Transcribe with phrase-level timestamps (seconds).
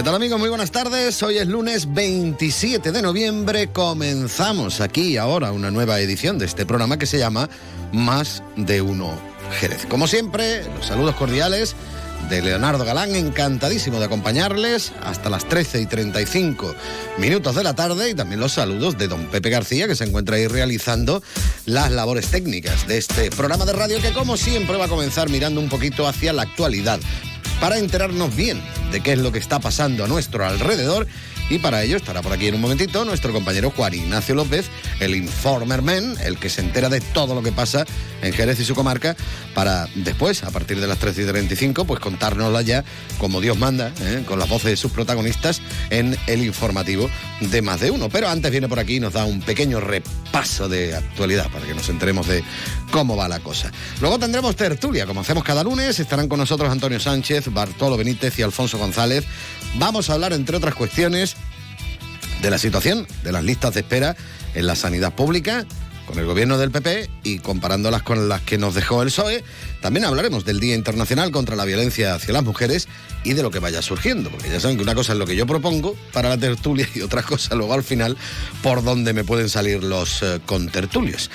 [0.00, 0.40] ¿Qué tal amigos?
[0.40, 1.22] Muy buenas tardes.
[1.22, 3.66] Hoy es lunes 27 de noviembre.
[3.66, 7.50] Comenzamos aquí ahora una nueva edición de este programa que se llama
[7.92, 9.12] Más de uno
[9.60, 9.84] Jerez.
[9.84, 11.76] Como siempre, los saludos cordiales
[12.30, 16.74] de Leonardo Galán, encantadísimo de acompañarles hasta las 13 y 35
[17.18, 20.36] minutos de la tarde y también los saludos de don Pepe García que se encuentra
[20.36, 21.22] ahí realizando
[21.66, 25.60] las labores técnicas de este programa de radio que como siempre va a comenzar mirando
[25.60, 27.00] un poquito hacia la actualidad
[27.60, 28.60] para enterarnos bien
[28.90, 31.06] de qué es lo que está pasando a nuestro alrededor
[31.50, 35.16] y para ello estará por aquí en un momentito nuestro compañero Juan Ignacio López, el
[35.16, 37.84] Informer Man, el que se entera de todo lo que pasa
[38.22, 39.16] en Jerez y su comarca,
[39.54, 42.84] para después, a partir de las 13 y 35, pues contárnosla ya
[43.18, 44.22] como Dios manda, ¿eh?
[44.26, 48.08] con las voces de sus protagonistas en el informativo de más de uno.
[48.08, 51.74] Pero antes viene por aquí y nos da un pequeño repaso de actualidad para que
[51.74, 52.44] nos enteremos de
[52.92, 53.72] cómo va la cosa.
[54.00, 58.42] Luego tendremos tertulia, como hacemos cada lunes, estarán con nosotros Antonio Sánchez, Bartolo Benítez y
[58.42, 59.24] Alfonso González.
[59.74, 61.36] Vamos a hablar, entre otras cuestiones,
[62.42, 64.16] de la situación de las listas de espera
[64.54, 65.66] en la sanidad pública
[66.10, 69.44] con el gobierno del PP y comparándolas con las que nos dejó el PSOE.
[69.80, 72.88] También hablaremos del Día Internacional contra la Violencia hacia las Mujeres
[73.22, 75.36] y de lo que vaya surgiendo, porque ya saben que una cosa es lo que
[75.36, 78.16] yo propongo para la tertulia y otra cosa luego al final
[78.60, 81.30] por donde me pueden salir los eh, contertulios.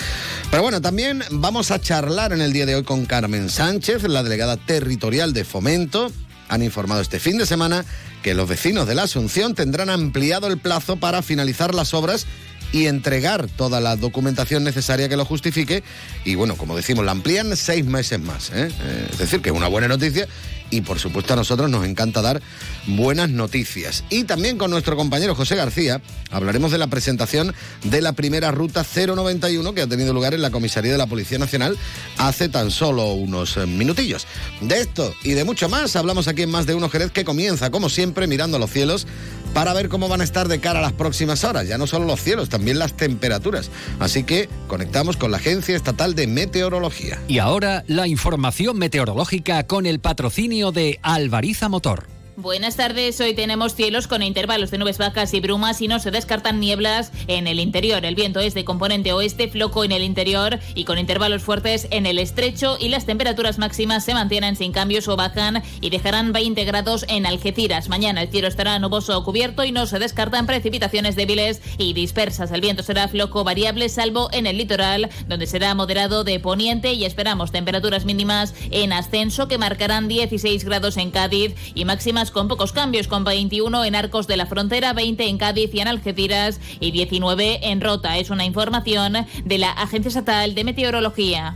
[0.51, 4.23] Pero bueno, también vamos a charlar en el día de hoy con Carmen Sánchez, la
[4.23, 6.11] delegada territorial de Fomento.
[6.49, 7.85] Han informado este fin de semana
[8.21, 12.25] que los vecinos de la Asunción tendrán ampliado el plazo para finalizar las obras
[12.71, 15.83] y entregar toda la documentación necesaria que lo justifique.
[16.23, 18.51] Y bueno, como decimos, la amplían seis meses más.
[18.51, 18.69] ¿eh?
[18.69, 20.27] Eh, es decir, que es una buena noticia
[20.69, 22.41] y por supuesto a nosotros nos encanta dar
[22.87, 24.03] buenas noticias.
[24.09, 27.53] Y también con nuestro compañero José García hablaremos de la presentación
[27.83, 31.37] de la primera ruta 091 que ha tenido lugar en la comisaría de la Policía
[31.37, 31.77] Nacional
[32.17, 34.27] hace tan solo unos eh, minutillos.
[34.61, 37.69] De esto y de mucho más hablamos aquí en Más de Uno Jerez que comienza
[37.71, 39.07] como siempre mirando a los cielos
[39.55, 41.65] para ver cómo van a estar de cara a las próximas horas.
[41.65, 43.71] Ya no solo los cielos, también las temperaturas.
[44.01, 47.21] Así que conectamos con la Agencia Estatal de Meteorología.
[47.29, 52.14] Y ahora la información meteorológica con el patrocinio de Alvariza Motor.
[52.37, 56.11] Buenas tardes, hoy tenemos cielos con intervalos de nubes bajas y brumas y no se
[56.11, 58.03] descartan nieblas en el interior.
[58.03, 62.05] El viento es de componente oeste, floco en el interior y con intervalos fuertes en
[62.05, 66.65] el estrecho y las temperaturas máximas se mantienen sin cambios o bajan y dejarán 20
[66.65, 67.87] grados en Algeciras.
[67.87, 72.51] Mañana el cielo estará nuboso o cubierto y no se descartan precipitaciones débiles y dispersas.
[72.51, 77.05] El viento será floco variable salvo en el litoral donde será moderado de poniente y
[77.05, 82.71] esperamos temperaturas mínimas en ascenso que marcarán 16 grados en Cádiz y máximas con pocos
[82.71, 86.91] cambios, con 21 en Arcos de la Frontera, 20 en Cádiz y en Algeciras y
[86.91, 88.17] 19 en Rota.
[88.17, 91.55] Es una información de la Agencia Estatal de Meteorología.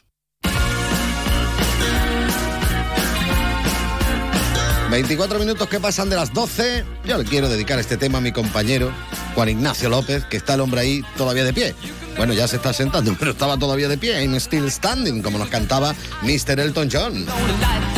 [4.91, 6.83] 24 minutos que pasan de las 12.
[7.05, 8.91] Yo le quiero dedicar este tema a mi compañero
[9.35, 11.73] Juan Ignacio López, que está el hombre ahí todavía de pie.
[12.17, 14.21] Bueno, ya se está sentando, pero estaba todavía de pie.
[14.21, 16.59] I'm still standing, como nos cantaba Mr.
[16.59, 17.25] Elton John.
[17.25, 17.91] I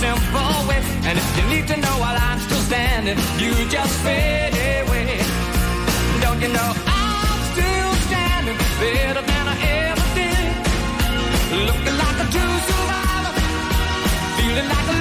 [0.00, 0.80] simple way.
[1.04, 5.18] And if you need to know I'm standing, you just fade away.
[6.22, 9.56] Don't you know I'm still standing better than I
[9.88, 10.52] ever did?
[11.66, 13.34] Looking like a true survivor,
[14.36, 14.99] feeling like a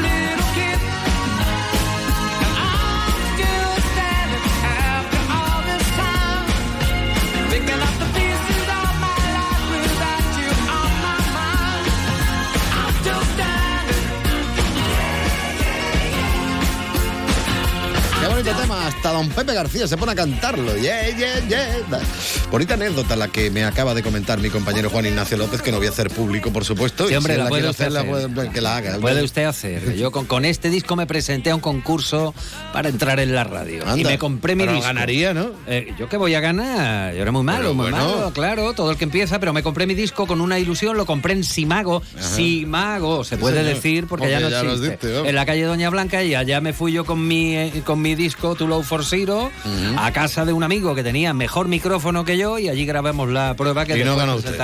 [19.20, 20.76] don Pepe García se pone a cantarlo.
[20.78, 21.78] Yeah, yeah, yeah.
[22.52, 25.78] Bonita anécdota la que me acaba de comentar mi compañero Juan Ignacio López, que no
[25.78, 27.08] voy a hacer público, por supuesto.
[27.08, 28.98] Sí, y hombre, si la puede usted hacer, la puede- que la haga.
[29.00, 29.96] Puede usted hacer.
[29.96, 32.34] Yo con, con este disco me presenté a un concurso
[32.74, 33.84] para entrar en la radio.
[33.98, 34.88] Y me compré mi pero disco.
[34.88, 35.52] ganaría, ¿no?
[35.68, 37.14] Eh, ¿Yo qué voy a ganar?
[37.14, 37.98] Yo era muy malo, Pero muy bueno.
[37.98, 41.06] malo, claro, todo el que empieza, pero me compré mi disco con una ilusión, lo
[41.06, 42.02] compré en Simago.
[42.20, 43.76] Simago, se puede señor.
[43.76, 45.08] decir, porque ya no ya lo existe.
[45.08, 48.02] diste, en la calle Doña Blanca y allá me fui yo con mi, eh, con
[48.02, 49.04] mi disco Too Low for
[49.98, 53.56] A casa de un amigo que tenía mejor micrófono que yo y allí grabamos la
[53.56, 54.58] prueba que Y no ganó usted.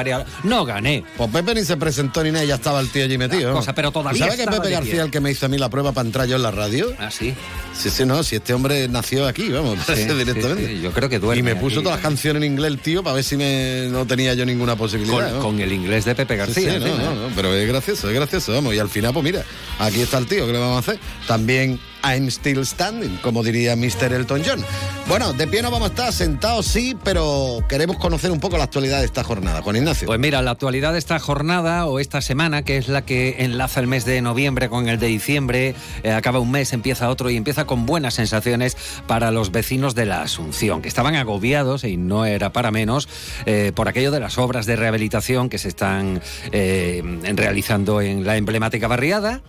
[0.44, 1.04] No gané.
[1.18, 3.50] Pues Pepe ni se presentó ni nada, ya estaba el tío allí metido.
[3.52, 3.56] ¿no?
[3.58, 5.92] cosa, pero todavía ¿Sabe que Pepe García el que me hizo a mí la prueba
[5.92, 6.94] para entrar yo en la radio?
[7.00, 7.34] Ah, sí.
[7.74, 10.68] Sí, sí, no, si este hombre nació aquí, vamos, Sí, directamente.
[10.68, 11.84] sí, sí, yo creo que duerme Y me puso aquí.
[11.84, 14.76] todas las canciones en inglés el tío para ver si me, no tenía yo ninguna
[14.76, 15.30] posibilidad.
[15.30, 15.40] Con, ¿no?
[15.44, 16.74] con el inglés de Pepe García.
[16.74, 17.30] sí, no, encima, no, ¿eh?
[17.30, 18.74] no, pero es gracioso, es gracioso, vamos.
[18.74, 19.44] Y al final, pues mira,
[19.80, 21.00] aquí está el tío, ¿qué le vamos a hacer?
[21.28, 24.14] También I'm still standing, como diría Mr.
[24.14, 24.64] Elton John.
[25.08, 28.66] Bueno, de pie no vamos a estar, sentados sí, pero queremos conocer un poco la
[28.66, 29.64] actualidad de esta jornada.
[29.64, 30.06] Juan Ignacio.
[30.06, 33.80] Pues mira, la actualidad de esta jornada o esta semana, que es la que enlaza
[33.80, 35.74] el mes de noviembre con el de diciembre,
[36.04, 38.78] eh, acaba un mes, empieza otro y empieza con buenas sensaciones
[39.08, 43.10] para los vecinos de la Asunción, que estaban agobiados, y no era para menos,
[43.46, 47.02] eh, por aquello de las obras de rehabilitación que se están eh,
[47.36, 49.42] realizando en la emblemática barriada.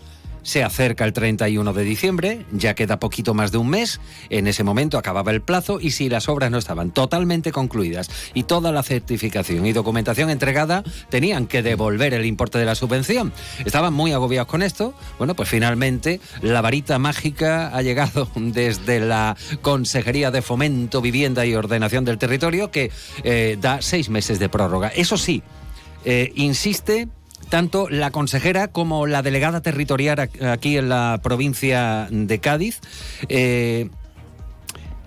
[0.46, 4.00] Se acerca el 31 de diciembre, ya queda poquito más de un mes,
[4.30, 8.44] en ese momento acababa el plazo y si las obras no estaban totalmente concluidas y
[8.44, 13.32] toda la certificación y documentación entregada, tenían que devolver el importe de la subvención.
[13.64, 14.94] Estaban muy agobiados con esto.
[15.18, 21.56] Bueno, pues finalmente la varita mágica ha llegado desde la Consejería de Fomento, Vivienda y
[21.56, 22.92] Ordenación del Territorio que
[23.24, 24.92] eh, da seis meses de prórroga.
[24.94, 25.42] Eso sí,
[26.04, 27.08] eh, insiste
[27.48, 32.80] tanto la consejera como la delegada territorial aquí en la provincia de Cádiz.
[33.28, 33.88] eh,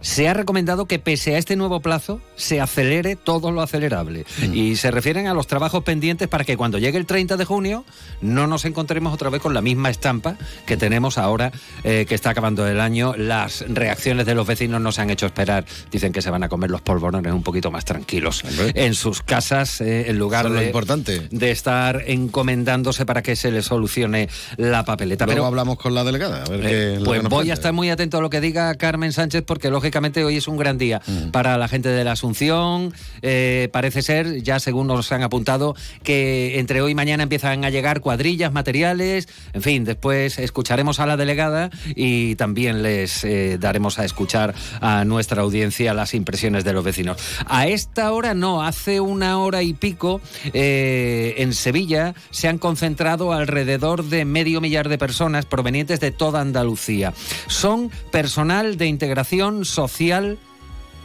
[0.01, 4.25] se ha recomendado que pese a este nuevo plazo se acelere todo lo acelerable.
[4.53, 7.85] Y se refieren a los trabajos pendientes para que cuando llegue el 30 de junio
[8.21, 11.51] no nos encontremos otra vez con la misma estampa que tenemos ahora
[11.83, 13.13] eh, que está acabando el año.
[13.17, 15.65] Las reacciones de los vecinos no se han hecho esperar.
[15.91, 18.71] Dicen que se van a comer los polvorones un poquito más tranquilos Hombre.
[18.75, 21.27] en sus casas eh, en lugar Eso es lo de, importante.
[21.29, 25.25] de estar encomendándose para que se le solucione la papeleta.
[25.25, 26.43] Luego Pero hablamos con la delegada.
[26.43, 28.73] A ver eh, qué pues nos voy a estar muy atento a lo que diga
[28.75, 29.88] Carmen Sánchez porque lógicamente
[30.25, 31.31] hoy es un gran día Mm.
[31.31, 32.93] para la gente de la Asunción.
[33.21, 37.69] Eh, parece ser, ya según nos han apuntado, que entre hoy y mañana empiezan a
[37.69, 39.27] llegar cuadrillas, materiales.
[39.53, 45.05] En fin, después escucharemos a la delegada y también les eh, daremos a escuchar a
[45.05, 47.17] nuestra audiencia las impresiones de los vecinos.
[47.47, 50.21] A esta hora no, hace una hora y pico
[50.53, 56.41] eh, en Sevilla se han concentrado alrededor de medio millar de personas provenientes de toda
[56.41, 57.13] Andalucía.
[57.47, 60.37] Son personal de integración social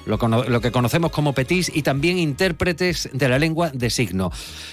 [0.06, 4.30] lo, que conocemos como petis y también intérpretes de la lengua de signo.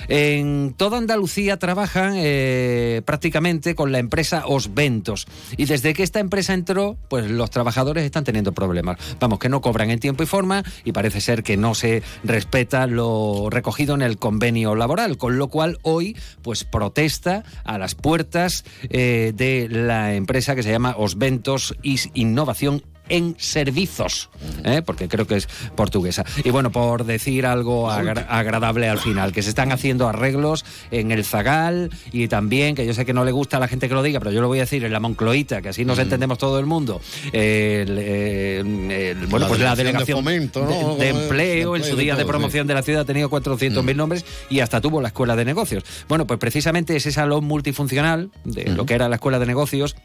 [0.07, 5.27] En toda Andalucía trabajan eh, prácticamente con la empresa Osventos
[5.57, 8.98] y desde que esta empresa entró, pues los trabajadores están teniendo problemas.
[9.19, 12.88] Vamos, que no cobran en tiempo y forma y parece ser que no se respeta
[12.88, 18.65] lo recogido en el convenio laboral, con lo cual hoy pues protesta a las puertas
[18.89, 21.75] eh, de la empresa que se llama Osventos
[22.13, 24.29] Innovación en servicios,
[24.63, 24.81] ¿eh?
[24.85, 26.23] porque creo que es portuguesa.
[26.43, 31.12] Y bueno, por decir algo agra- agradable al final, que se están haciendo arreglos en
[31.12, 33.93] el Zagal y también, que yo sé que no le gusta a la gente que
[33.93, 36.38] lo diga, pero yo lo voy a decir en la Moncloita, que así nos entendemos
[36.38, 37.01] todo el mundo.
[37.31, 40.67] El, el- bueno, La pues la Delegación de delegación Fomento, ¿no?
[40.67, 43.29] de, de Como es, empleo, en su día de promoción de la ciudad ha tenido
[43.29, 45.83] 400.000 nombres y hasta tuvo la escuela de negocios.
[46.07, 49.95] Bueno, pues precisamente ese salón multifuncional de lo que era la escuela de negocios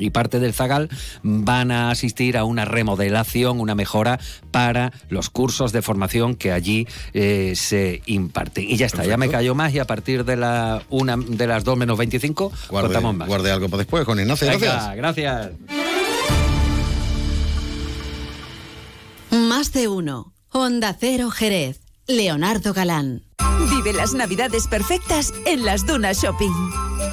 [0.00, 0.88] y parte del Zagal
[1.22, 4.18] van a asistir a una remodelación, una mejora
[4.50, 8.64] para los cursos de formación que allí eh, se imparten.
[8.68, 11.64] Y ya está, ya me callo más y a partir de, la una, de las
[11.64, 13.28] 2 menos 25 Guarde, contamos más.
[13.28, 14.48] guarde algo para después, Juan Ignacio.
[14.48, 14.96] Venga, Gracias.
[14.96, 15.50] gracias.
[19.30, 20.32] Más de uno.
[20.52, 21.80] Onda Cero Jerez.
[22.10, 23.22] Leonardo Galán.
[23.70, 26.50] Vive las navidades perfectas en las Dunas Shopping.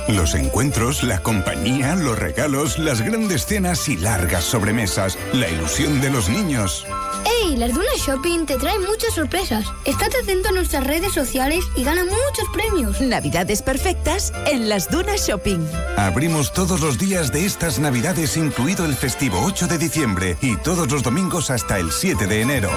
[0.10, 6.10] Los encuentros, la compañía, los regalos, las grandes cenas y largas sobremesas, la ilusión de
[6.10, 6.86] los niños.
[7.26, 7.58] ¡Ey!
[7.58, 9.66] Las Dunas Shopping te traen muchas sorpresas.
[9.86, 13.00] Estate atento a nuestras redes sociales y gana muchos premios.
[13.00, 15.60] Navidades perfectas en las Dunas Shopping.
[15.98, 20.92] Abrimos todos los días de estas navidades, incluido el festivo 8 de diciembre y todos
[20.92, 22.72] los domingos hasta el 7 de enero.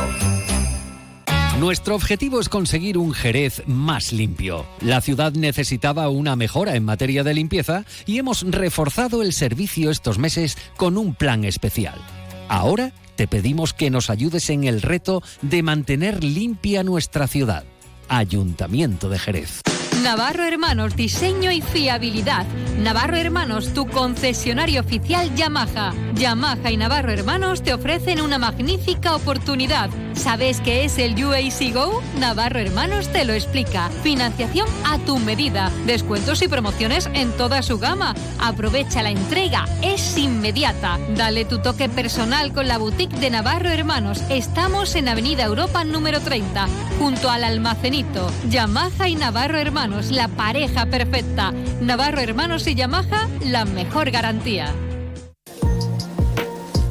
[1.61, 4.65] Nuestro objetivo es conseguir un Jerez más limpio.
[4.81, 10.19] La ciudad necesitaba una mejora en materia de limpieza y hemos reforzado el servicio estos
[10.19, 12.01] meses con un plan especial.
[12.49, 17.65] Ahora te pedimos que nos ayudes en el reto de mantener limpia nuestra ciudad.
[18.09, 19.61] Ayuntamiento de Jerez.
[20.03, 22.47] Navarro Hermanos, diseño y fiabilidad.
[22.79, 25.93] Navarro Hermanos, tu concesionario oficial Yamaha.
[26.15, 29.91] Yamaha y Navarro Hermanos te ofrecen una magnífica oportunidad.
[30.15, 32.03] ¿Sabes qué es el UAC Go?
[32.19, 33.91] Navarro Hermanos te lo explica.
[34.03, 35.71] Financiación a tu medida.
[35.85, 38.15] Descuentos y promociones en toda su gama.
[38.41, 39.67] Aprovecha la entrega.
[39.83, 40.99] Es inmediata.
[41.17, 44.23] Dale tu toque personal con la boutique de Navarro Hermanos.
[44.31, 46.67] Estamos en Avenida Europa número 30,
[46.99, 48.31] junto al almacenito.
[48.49, 51.53] Yamaha y Navarro Hermanos, la pareja perfecta.
[51.81, 54.73] Navarro Hermanos y Yamaha, la mejor garantía.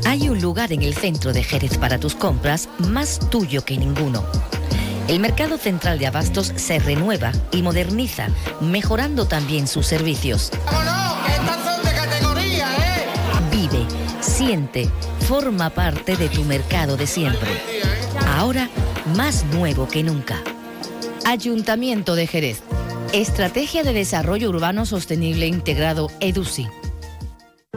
[0.06, 4.24] Hay un lugar en el centro de Jerez para tus compras más tuyo que ninguno.
[5.08, 8.28] El Mercado Central de Abastos se renueva y moderniza,
[8.62, 10.52] mejorando también sus servicios.
[13.52, 13.86] Vive,
[14.22, 14.90] siente,
[15.28, 17.50] forma parte de tu mercado de siempre.
[18.36, 18.70] Ahora
[19.16, 20.38] más nuevo que nunca.
[21.26, 22.64] Ayuntamiento de Jerez.
[23.14, 26.68] Estrategia de Desarrollo Urbano Sostenible Integrado EDUSI.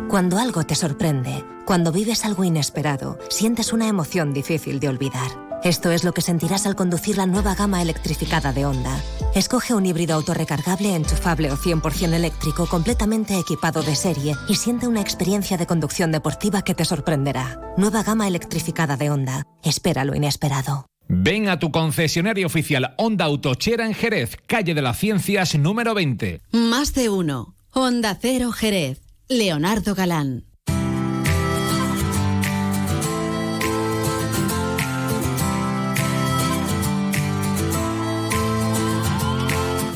[0.06, 5.30] Cuando algo te sorprende, cuando vives algo inesperado, sientes una emoción difícil de olvidar.
[5.64, 9.02] Esto es lo que sentirás al conducir la nueva gama electrificada de Honda.
[9.34, 15.00] Escoge un híbrido autorrecargable, enchufable o 100% eléctrico completamente equipado de serie y siente una
[15.00, 17.58] experiencia de conducción deportiva que te sorprenderá.
[17.78, 19.46] Nueva gama electrificada de Honda.
[19.62, 20.91] Espera lo inesperado.
[21.14, 26.40] Ven a tu concesionario oficial Honda Autochera en Jerez, calle de las Ciencias número 20.
[26.52, 27.54] Más de uno.
[27.70, 29.02] Honda Cero Jerez.
[29.28, 30.46] Leonardo Galán.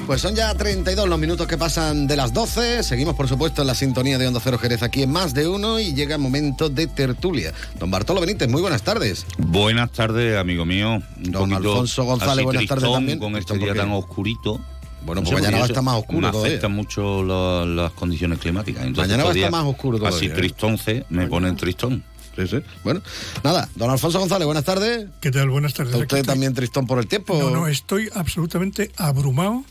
[0.06, 2.84] Pues son ya 32 los minutos que pasan de las 12.
[2.84, 5.80] Seguimos, por supuesto, en la sintonía de Onda Cero Jerez aquí en Más de Uno
[5.80, 7.52] y llega el momento de tertulia.
[7.80, 9.26] Don Bartolo Benítez, muy buenas tardes.
[9.36, 11.02] Buenas tardes, amigo mío.
[11.16, 13.18] Un Don Alfonso González, así buenas tardes también.
[13.18, 14.60] Con este ¿Tristón día tan oscurito.
[15.04, 16.52] Bueno, No pues sé, mañana va a estar más oscuro Me todavía.
[16.52, 18.84] afectan mucho la- las condiciones climáticas.
[18.84, 20.36] Entonces, Mañana va a estar más oscuro Así todavía, ¿eh?
[20.36, 22.04] tristonce, me ponen tristón.
[22.36, 22.58] Sí, sí.
[22.84, 23.00] Bueno,
[23.42, 25.06] nada, don Alfonso González, buenas tardes.
[25.20, 25.48] ¿Qué tal?
[25.50, 25.94] Buenas tardes.
[25.94, 27.36] ¿Está usted también tristón por el tiempo?
[27.40, 29.64] No, no, estoy absolutamente abrumado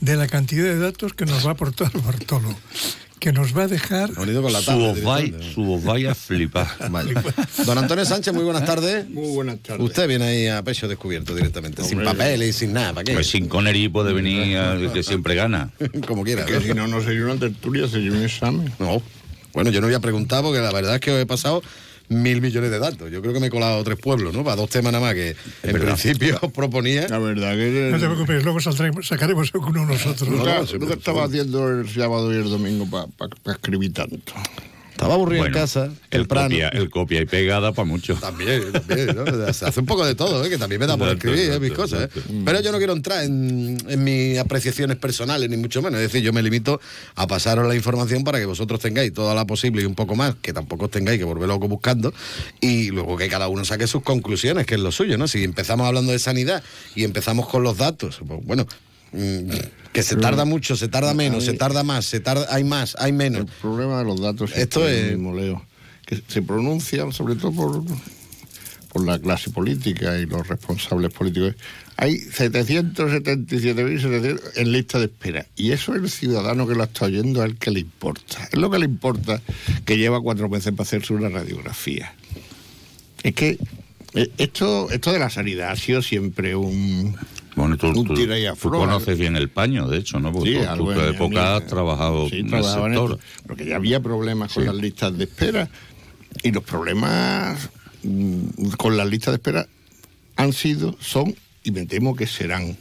[0.00, 2.54] de la cantidad de datos que nos va a aportar Bartolo.
[3.18, 4.10] Que nos va a dejar.
[4.14, 4.70] Bonito con la Su
[5.02, 6.66] vai- su vaya a flipar.
[7.66, 9.06] Don Antonio Sánchez, muy buenas tardes.
[9.10, 9.84] Muy buenas tardes.
[9.84, 12.14] Usted viene ahí a pecho descubierto directamente, sin Hombre.
[12.14, 13.12] papel y sin nada, ¿para qué?
[13.12, 14.56] Pues sin Connery puede venir
[14.94, 15.70] que siempre gana.
[16.06, 16.46] Como quiera.
[16.46, 18.72] Que si no, no sería una tertulia, sería un examen.
[18.78, 19.02] No.
[19.52, 21.62] Bueno, yo no voy a preguntar porque la verdad es que os he pasado
[22.10, 23.10] mil millones de datos.
[23.10, 24.44] Yo creo que me he colado tres pueblos, ¿no?
[24.44, 25.30] Para dos temas nada más que
[25.62, 25.94] en verdad.
[25.94, 27.08] principio proponía.
[27.08, 27.88] La verdad que.
[27.90, 30.28] No te preocupes, luego saldremos, sacaremos alguno nosotros.
[30.28, 33.06] ¿Tú No, no, siempre, qué estabas haciendo el sábado y el domingo para
[33.54, 34.32] escribir tanto?
[35.00, 36.48] Estaba aburrido Bueno, en casa, El temprano.
[36.50, 38.16] copia, el copia y pegada para mucho.
[38.16, 39.50] También, también, ¿no?
[39.54, 40.50] Se hace un poco de todo, ¿eh?
[40.50, 41.58] que también me da por escribir ¿eh?
[41.58, 42.02] mis cosas.
[42.14, 42.20] ¿eh?
[42.44, 46.00] Pero yo no quiero entrar en, en mis apreciaciones personales, ni mucho menos.
[46.00, 46.82] Es decir, yo me limito
[47.14, 50.34] a pasaros la información para que vosotros tengáis toda la posible y un poco más,
[50.42, 52.12] que tampoco os tengáis que volver loco buscando,
[52.60, 55.28] y luego que cada uno saque sus conclusiones, que es lo suyo, ¿no?
[55.28, 56.62] Si empezamos hablando de sanidad
[56.94, 58.66] y empezamos con los datos, pues bueno.
[59.12, 59.50] Mm,
[59.92, 63.12] Que se tarda mucho, se tarda menos, se tarda más, se tarda, hay más, hay
[63.12, 63.40] menos.
[63.42, 65.64] El problema de los datos Esto es- el mismo, Leo.
[66.06, 67.84] Que se pronuncian, sobre todo por,
[68.92, 71.54] por la clase política y los responsables políticos.
[71.96, 75.46] Hay 777.700 en lista de espera.
[75.56, 78.48] Y eso el ciudadano que lo está oyendo es el que le importa.
[78.50, 79.40] Es lo que le importa
[79.84, 82.14] que lleva cuatro meses para hacerse una radiografía.
[83.22, 83.58] Es que
[84.14, 87.16] eh, esto, esto de la sanidad ha sido siempre un,
[87.60, 88.78] Bueno, tú, un tú- tira y tú afloja.
[88.78, 90.32] conoces bien el paño, de hecho, ¿no?
[90.32, 92.64] Porque Sí, tú, tú algo tu en- época en- has trabajado Sí, en el en
[92.64, 93.18] sector.
[93.46, 94.66] porque ya había problemas con Sí.
[94.66, 95.68] las listas de espera
[96.42, 97.70] y los problemas
[98.02, 99.66] mm, con las listas de espera
[100.36, 102.76] han sido, son y me temo que serán.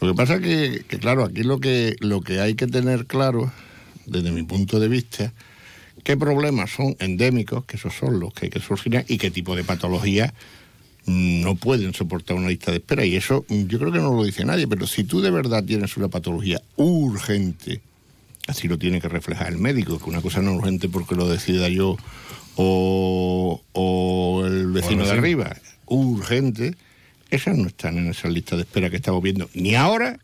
[0.00, 3.50] Lo que pasa que, que claro, aquí lo que, lo que hay que tener claro,
[4.06, 5.32] desde mi punto de vista,
[6.04, 9.56] qué problemas son endémicos, que esos son los que hay que solucionar, y qué tipo
[9.56, 10.32] de patologías
[11.06, 13.04] no pueden soportar una lista de espera.
[13.04, 15.96] Y eso yo creo que no lo dice nadie, pero si tú de verdad tienes
[15.96, 17.80] una patología urgente,
[18.46, 21.28] así lo tiene que reflejar el médico, que una cosa no es urgente porque lo
[21.28, 21.96] decida yo
[22.56, 26.74] o, o el vecino de arriba, urgente,
[27.30, 30.18] esas no están en esa lista de espera que estamos viendo, ni ahora,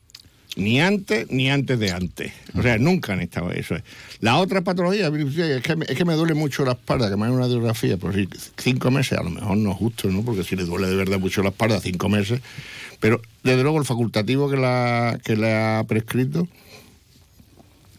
[0.56, 2.32] ni antes, ni antes de antes.
[2.54, 3.74] O sea, nunca han estado eso.
[4.20, 7.22] La otra patología, es que, me- es que me duele mucho la espalda, que me
[7.24, 8.28] hagan una radiografía, por si
[8.58, 10.22] cinco meses, a lo mejor no es justo, ¿no?
[10.22, 12.40] Porque si le duele de verdad mucho la espalda, cinco meses.
[13.00, 16.46] Pero desde luego el facultativo que la, que le ha prescrito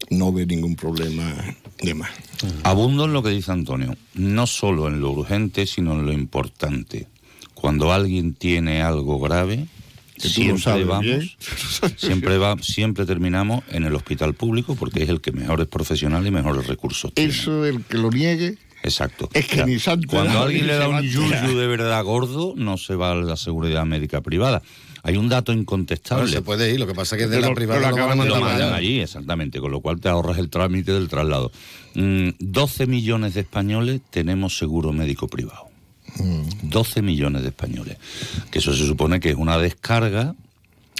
[0.09, 1.33] no ve ningún problema
[1.81, 2.11] de más.
[2.63, 7.07] Abundo en lo que dice Antonio, no solo en lo urgente, sino en lo importante.
[7.53, 9.65] Cuando alguien tiene algo grave,
[10.23, 11.29] Que tú lo siempre sabes vamos, bien.
[11.97, 16.31] siempre va, siempre terminamos en el hospital público porque es el que mejores profesionales y
[16.31, 17.31] mejores recursos tiene.
[17.31, 19.29] Eso, el que lo niegue, Exacto.
[19.33, 22.03] es que O sea, ni santo Cuando era, alguien le da un yuyu de verdad
[22.03, 24.61] gordo, no se va a la seguridad médica privada.
[25.05, 26.23] Hay un dato incontestable.
[26.23, 28.03] Bueno, se puede ir, lo que pasa es que de Pero- la privada pero lo
[28.03, 31.51] acaban lo mandan allí, exactamente, con lo cual te ahorras el trámite del traslado.
[31.95, 35.72] Mm, 12 millones de españoles tenemos seguro médico privado.
[36.63, 37.97] 12 millones de españoles.
[38.51, 40.35] Que eso se supone que es una descarga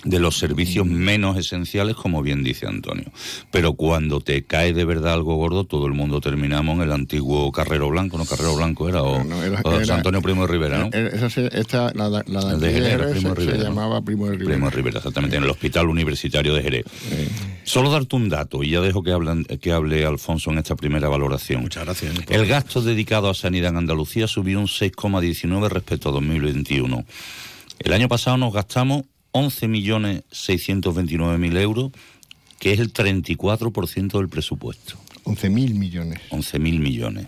[0.04, 3.06] de los servicios menos esenciales, como bien dice Antonio.
[3.52, 7.52] Pero cuando te cae de verdad algo gordo, todo el mundo terminamos en el antiguo
[7.52, 8.26] Carrero Blanco, ¿no?
[8.26, 10.90] Carrero Blanco era, o, era- o era- San Antonio Primo de Rivera, ¿no?
[10.92, 13.70] Esa esta, la, la, de de Jerez, Jerez Primo de se, Rivera, se ¿no?
[13.70, 14.52] llamaba Primo de Rivera.
[14.52, 16.86] Primo de Rivera, exactamente, en el Hospital Universitario de Jerez.
[17.64, 21.08] Solo darte un dato, y ya dejo que, hablan, que hable Alfonso en esta primera
[21.08, 21.62] valoración.
[21.62, 22.14] Muchas gracias.
[22.30, 27.06] El gasto dedicado a sanidad en Andalucía subió un 6,19 respecto a 2021.
[27.80, 29.04] El año pasado nos gastamos
[29.34, 31.92] 11.629.000 euros,
[32.60, 34.96] que es el 34% del presupuesto.
[35.26, 36.20] 11.000 millones.
[36.32, 37.28] 11.000 millones.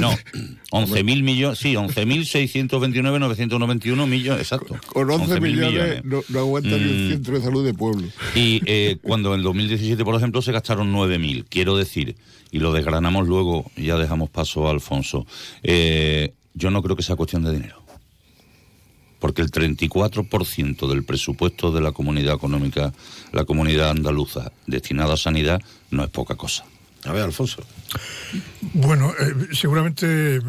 [0.00, 0.12] No,
[0.72, 4.76] 11.000 millones, sí, 11.629.991 millones, exacto.
[4.86, 7.10] Con 11 11.000 millones, No, no aguanta ni el Mm.
[7.12, 8.08] centro de salud de pueblo.
[8.34, 12.16] Y eh, cuando en 2017, por ejemplo, se gastaron 9.000, quiero decir,
[12.50, 15.26] y lo desgranamos luego, ya dejamos paso a Alfonso,
[15.62, 17.81] eh, yo no creo que sea cuestión de dinero.
[19.22, 22.92] Porque el 34% del presupuesto de la comunidad económica,
[23.30, 25.62] la comunidad andaluza, destinado a sanidad,
[25.92, 26.64] no es poca cosa.
[27.04, 27.62] A ver, Alfonso.
[28.74, 30.40] Bueno, eh, seguramente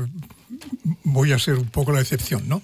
[1.03, 2.63] voy a ser un poco la excepción, ¿no?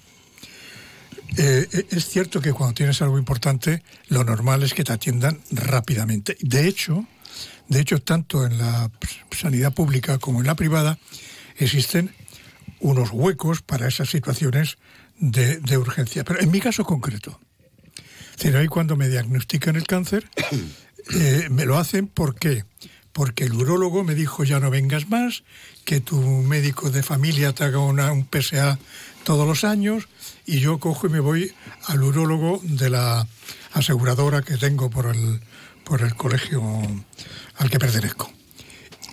[1.38, 5.38] Eh, eh, es cierto que cuando tienes algo importante, lo normal es que te atiendan
[5.52, 6.36] rápidamente.
[6.40, 7.06] De hecho,
[7.68, 8.90] de hecho, tanto en la
[9.30, 10.98] sanidad pública como en la privada
[11.56, 12.12] existen
[12.80, 14.76] unos huecos para esas situaciones
[15.20, 16.24] de, de urgencia.
[16.24, 17.38] Pero en mi caso concreto,
[18.32, 20.28] es decir, ahí cuando me diagnostican el cáncer,
[21.14, 22.64] eh, me lo hacen ¿por qué?
[23.12, 25.42] Porque el urólogo me dijo ya no vengas más,
[25.84, 28.78] que tu médico de familia te haga una- un PSA
[29.24, 30.08] todos los años
[30.46, 31.52] y yo cojo y me voy
[31.86, 33.26] al urólogo de la
[33.72, 35.40] aseguradora que tengo por el,
[35.84, 36.62] por el colegio
[37.56, 38.32] al que pertenezco.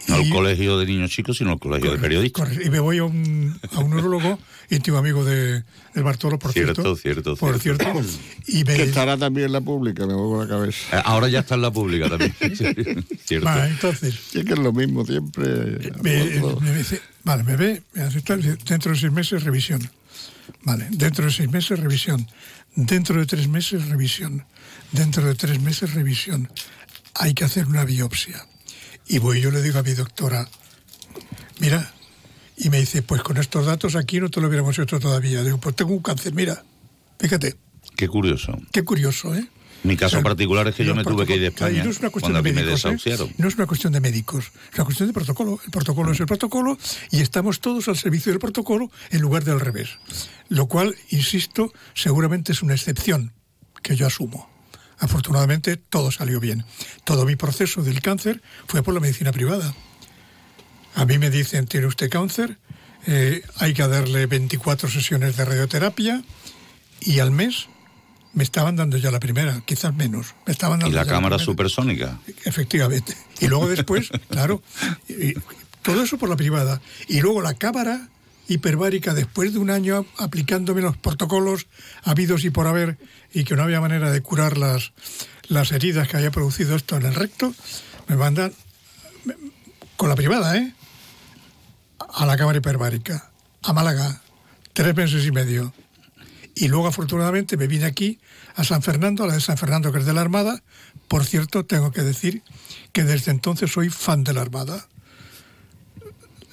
[0.08, 2.48] No al colegio de niños chicos, sino al colegio de periodistas.
[2.50, 4.39] Corre- Y me voy a un, a un urólogo
[4.70, 6.96] íntimo amigo de, del Bartolo, por Cierto, cierto.
[6.96, 7.84] cierto, Por cierto.
[7.91, 8.10] cierto.
[8.48, 10.98] Y me, Que estará también en la pública, me muevo la cabeza.
[10.98, 12.34] Eh, Ahora ya está en la pública también.
[13.26, 13.50] Cierto.
[13.65, 15.91] Entonces, Sí, que es lo mismo siempre.
[16.02, 16.62] me, Alfonso.
[16.62, 19.82] me dice, vale, me ve, me hace tal, dentro de seis meses revisión.
[20.63, 22.26] Vale, dentro de seis meses revisión.
[22.76, 24.46] Dentro de tres meses revisión.
[24.93, 26.50] Dentro de tres meses revisión.
[27.15, 28.46] Hay que hacer una biopsia.
[29.08, 30.48] Y voy, yo le digo a mi doctora,
[31.60, 31.93] mira,
[32.58, 35.43] y me dice, pues con estos datos aquí no te lo hubiéramos hecho todavía.
[35.43, 36.63] Digo, pues tengo un cáncer, mira,
[37.20, 37.56] fíjate,
[37.96, 38.58] Qué curioso.
[38.72, 39.48] qué curioso, ¿eh?
[39.84, 42.10] Mi caso particular es que yo me tuve que ir de España no es una
[42.10, 42.89] cuestión cuando de aquí me médicos, ¿eh?
[42.89, 43.34] desahuciaron.
[43.38, 45.60] No es una cuestión de médicos, es una cuestión de protocolo.
[45.63, 46.78] El protocolo es el protocolo
[47.12, 49.89] y estamos todos al servicio del protocolo en lugar del revés.
[50.50, 53.34] Lo cual, insisto, seguramente es una excepción
[53.84, 54.50] que yo asumo.
[54.99, 56.65] Afortunadamente todo salió bien.
[57.03, 59.73] Todo mi proceso del cáncer fue por la medicina privada.
[60.95, 62.57] A mí me dicen, tiene usted cáncer,
[63.05, 66.23] eh, hay que darle 24 sesiones de radioterapia
[67.01, 67.67] y al mes
[68.33, 70.33] me estaban dando ya la primera, quizás menos.
[70.45, 71.45] Me estaban Y dando la ya cámara primera.
[71.45, 72.19] supersónica.
[72.45, 73.15] Efectivamente.
[73.39, 74.62] Y luego después, claro,
[75.07, 75.33] y- y
[75.83, 76.81] todo eso por la privada.
[77.07, 78.10] Y luego la cámara
[78.47, 81.67] hiperbárica, después de un año aplicándome los protocolos
[82.03, 82.97] habidos y por haber,
[83.33, 84.93] y que no había manera de curar las,
[85.47, 87.53] las heridas que había producido esto en el recto,
[88.07, 88.53] me mandan
[89.97, 90.73] con la privada, ¿eh?
[92.13, 93.31] A la cámara hiperbárica,
[93.63, 94.21] a Málaga,
[94.73, 95.73] tres meses y medio.
[96.55, 98.19] Y luego, afortunadamente, me vine aquí
[98.55, 100.63] a San Fernando, a la de San Fernando, que es de la Armada.
[101.07, 102.43] Por cierto, tengo que decir
[102.93, 104.88] que desde entonces soy fan de la Armada.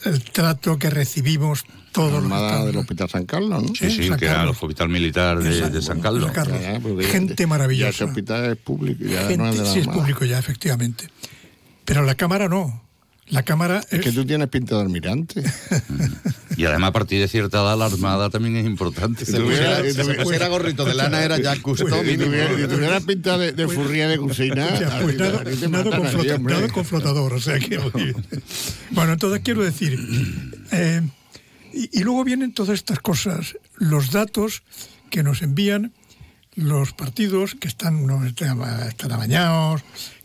[0.04, 3.68] El trato que recibimos todos los Armada estados- del Hospital San Carlos, ¿no?
[3.74, 4.62] Sí, sí, San que era el Carlos.
[4.62, 6.24] hospital militar de, de San Carlos.
[6.24, 6.60] San Carlos.
[6.60, 7.90] Ya, ya, porque Gente Ya maravillosa.
[7.90, 11.08] ese hospital es público, ya Gente- no es de la sí, es público ya, efectivamente.
[11.86, 12.83] Pero la Cámara no.
[13.28, 13.94] La Cámara es...
[13.94, 15.42] Es que tú tienes pinta de almirante.
[16.56, 19.26] Y además, a partir de cierta edad, la armada también es importante.
[19.26, 22.68] Si tuviera- Si se pusiera gorrito de lana era ya Cousteau Pues, Si tuviera, si
[22.68, 24.68] tuviera pinta de, de furría de cocina,
[25.02, 26.54] pues nada, nada con allí, flota- hombre.
[26.54, 27.78] nada con flotador, o sea que...
[28.92, 29.98] bueno, entonces quiero decir...
[30.70, 31.02] eh,
[31.72, 34.62] y, y luego vienen todas estas cosas, los datos
[35.10, 35.92] que nos envían
[36.54, 39.82] los partidos que están, no, están, están amañados,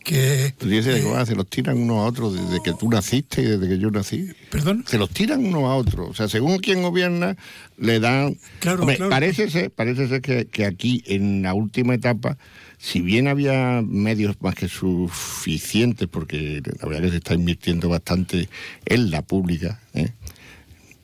[0.10, 0.56] que...
[0.58, 3.78] Tú dices se los tiran unos a otros desde que tú naciste y desde que
[3.78, 4.30] yo nací.
[4.50, 4.84] ¿Perdón?
[4.88, 6.10] Se los tiran unos a otros.
[6.10, 7.38] O sea, según quién gobierna,
[7.78, 8.38] le dan...
[8.60, 9.12] Claro, Hombre, claro.
[9.12, 12.38] Parece ser, parece ser que, que aquí, en la última etapa,
[12.80, 18.50] si bien había medios más que suficientes, porque la verdad que se está invirtiendo bastante
[18.86, 20.10] en la pública, ¿eh?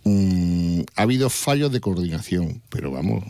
[0.08, 3.24] Mm, ha habido fallos de coordinación, pero vamos,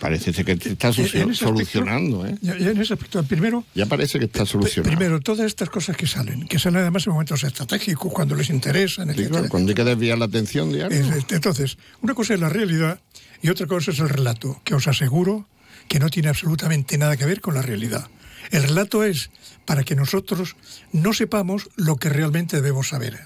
[0.00, 2.36] parece que está ese aspecto- solucionando, ¿eh?
[2.42, 4.94] En ese aspecto, primero, Ya parece que está solucionado.
[4.94, 9.06] primero, todas estas cosas que salen, que salen además en momentos estratégicos, cuando les interesan,
[9.06, 9.30] Sí, etcétera.
[9.30, 10.94] claro, cuando hay que desviar la atención de algo.
[10.94, 13.00] Es- es- Entonces, una cosa es la realidad
[13.40, 15.46] y otra cosa es el relato, que os aseguro
[15.88, 18.08] que no tiene absolutamente nada que ver con la realidad.
[18.50, 19.30] El relato es
[19.64, 20.54] para que nosotros
[20.92, 23.20] no sepamos lo que realmente debemos saber.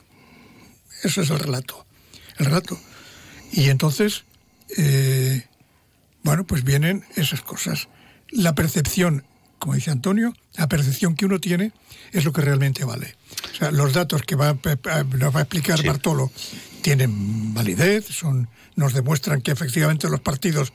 [1.02, 1.84] Eso es el relato.
[2.38, 2.78] El relato.
[3.52, 4.24] Y entonces,
[4.76, 5.44] eh,
[6.22, 7.88] bueno, pues vienen esas cosas.
[8.30, 9.24] La percepción,
[9.58, 11.72] como dice Antonio, la percepción que uno tiene
[12.12, 13.14] es lo que realmente vale.
[13.52, 16.30] O sea, los datos que va, nos va a explicar Bartolo
[16.82, 20.72] tienen validez, son, nos demuestran que efectivamente los partidos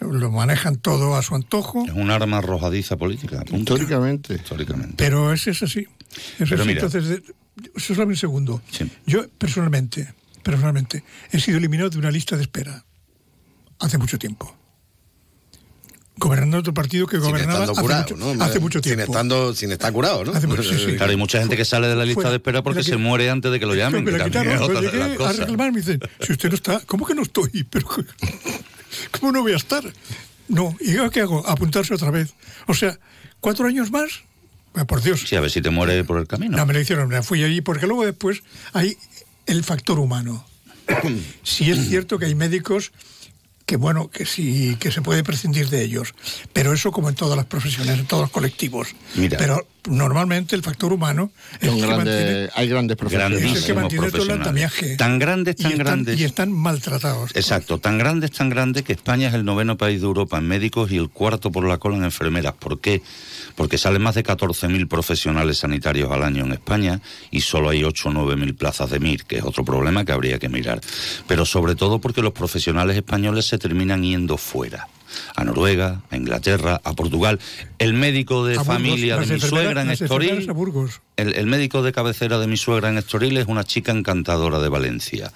[0.00, 3.38] lo manejan todo a su antojo, Es un arma arrojadiza política.
[3.44, 3.74] punto.
[3.74, 4.34] Históricamente.
[4.34, 4.94] Históricamente.
[4.96, 5.86] pero es, es así.
[6.40, 6.68] Es Pero así.
[6.68, 6.82] mira.
[6.82, 7.22] Entonces, de-
[7.76, 8.60] solo un segundo.
[9.06, 10.12] Yo personalmente,
[10.42, 12.84] personalmente, he sido eliminado de una lista de espera
[13.80, 14.56] hace mucho tiempo.
[16.16, 18.44] Gobernando otro partido que Sin gobernaba hace, curado, mucho, ¿no?
[18.44, 19.12] hace mucho Sin tiempo.
[19.12, 20.32] estando, sin estar curado, ¿no?
[20.32, 20.96] Hace mucho- sí, sí.
[20.96, 22.30] Claro, hay mucha gente que sale de la lista Fuera.
[22.30, 24.04] de espera porque la se muere antes de que lo llamen.
[24.04, 26.80] Me que la también quitaron, otra llegué a reclamar, me dicen, si usted no está,
[26.86, 27.64] ¿cómo que no estoy?
[27.70, 27.86] Pero,
[29.18, 29.82] ¿Cómo no voy a estar?
[30.48, 31.48] No, ¿y yo qué hago?
[31.48, 32.34] Apuntarse otra vez.
[32.66, 32.98] O sea,
[33.40, 34.10] ¿cuatro años más?
[34.86, 35.24] Por Dios.
[35.26, 36.56] Sí, a ver si te muere por el camino.
[36.56, 38.42] No, me lo hicieron, me fui allí, porque luego después
[38.74, 38.96] hay
[39.46, 40.44] el factor humano.
[41.42, 42.92] sí es cierto que hay médicos
[43.66, 46.14] que, bueno, que sí, que se puede prescindir de ellos,
[46.52, 48.88] pero eso como en todas las profesiones, en todos los colectivos.
[49.14, 49.38] Mira.
[49.38, 53.42] Pero normalmente el factor humano es el que grandes- mantiene- hay grandes profesionales.
[53.42, 54.96] es el que mantiene todo el andamiaje.
[54.96, 56.20] Tan grandes, y tan están, grandes.
[56.20, 57.30] Y están maltratados.
[57.34, 60.46] Exacto, tan grande es tan grande que España es el noveno país de Europa en
[60.48, 62.54] médicos y el cuarto por la cola en enfermeras.
[62.54, 63.02] ¿Por qué?
[63.56, 68.08] Porque salen más de 14.000 profesionales sanitarios al año en España y solo hay 8
[68.08, 70.80] o 9.000 plazas de MIR, que es otro problema que habría que mirar.
[71.26, 74.88] Pero sobre todo porque los profesionales españoles se terminan yendo fuera.
[75.34, 77.38] A Noruega, a Inglaterra, a Portugal.
[77.78, 80.48] El médico de A familia de mi suegra en Estoril
[81.16, 84.68] el, el médico de cabecera de mi suegra en Estoril es una chica encantadora de
[84.68, 85.32] Valencia.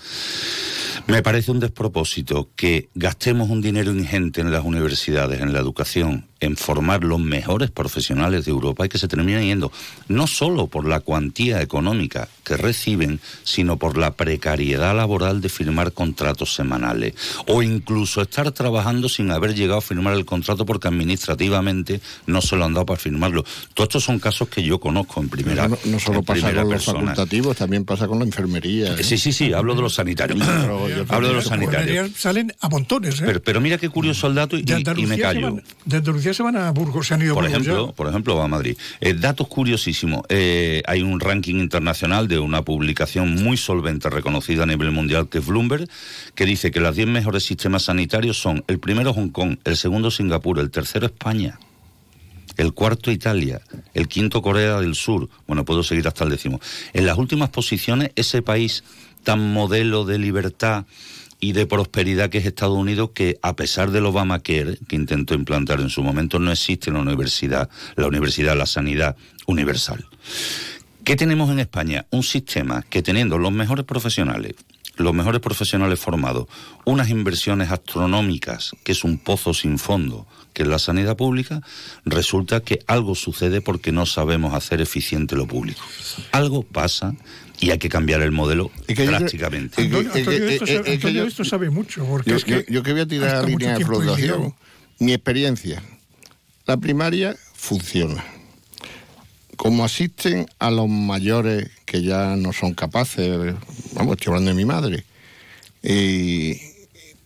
[1.06, 6.26] Me parece un despropósito que gastemos un dinero ingente en las universidades, en la educación,
[6.40, 9.72] en formar los mejores profesionales de Europa y que se terminen yendo,
[10.08, 15.92] no solo por la cuantía económica que reciben, sino por la precariedad laboral de firmar
[15.92, 17.14] contratos semanales
[17.46, 22.56] o incluso estar trabajando sin haber llegado a firmar el contrato porque administrativamente no se
[22.56, 23.44] lo han dado para firmarlo.
[23.74, 26.68] Todos estos son casos que yo conozco en primera no, no solo pasa con los
[26.68, 26.98] persona.
[27.00, 28.94] facultativos, también pasa con la enfermería.
[28.94, 29.04] ¿eh?
[29.04, 30.38] Sí, sí, sí, hablo de los sanitarios.
[31.08, 32.12] Hablo de los sanitarios.
[32.16, 33.24] Salen a montones, ¿eh?
[33.26, 35.54] Pero, pero mira qué curioso el dato y, de, y Andalucía me callo.
[35.54, 37.72] van, de Andalucía se van a Burgos, se han ido a Por Burgos ya.
[37.72, 38.76] ejemplo, por ejemplo, va a Madrid.
[39.00, 40.22] Eh, datos curiosísimos.
[40.28, 45.38] Eh, hay un ranking internacional de una publicación muy solvente, reconocida a nivel mundial, que
[45.38, 45.88] es Bloomberg,
[46.34, 50.10] que dice que los 10 mejores sistemas sanitarios son el primero Hong Kong, el segundo
[50.10, 51.58] Singapur, el tercero España,
[52.56, 53.60] el cuarto Italia,
[53.92, 55.28] el quinto Corea del Sur.
[55.46, 56.60] Bueno, puedo seguir hasta el décimo.
[56.92, 58.82] En las últimas posiciones, ese país
[59.26, 60.86] tan modelo de libertad
[61.40, 65.80] y de prosperidad que es Estados Unidos, que a pesar del Obamacare, que intentó implantar
[65.80, 70.06] en su momento, no existe la universidad, la universidad, la sanidad universal.
[71.02, 72.06] ¿Qué tenemos en España?
[72.10, 74.54] Un sistema que teniendo los mejores profesionales,
[74.96, 76.46] los mejores profesionales formados,
[76.84, 81.62] unas inversiones astronómicas, que es un pozo sin fondo, que es la sanidad pública,
[82.04, 85.82] resulta que algo sucede porque no sabemos hacer eficiente lo público.
[86.30, 87.14] Algo pasa
[87.60, 89.82] y hay que cambiar el modelo que yo creo- drásticamente.
[89.82, 93.48] Antonio, esto, sabe, mucho, porque Yo, es que yo- yo que voy a tirar la
[93.48, 94.54] línea de flotación,
[94.98, 95.82] mi experiencia.
[96.66, 98.24] La primaria funciona.
[99.56, 103.54] Como asisten a los mayores que ya no son capaces,
[103.94, 105.04] vamos, estoy hablando de mi madre,
[105.82, 106.60] y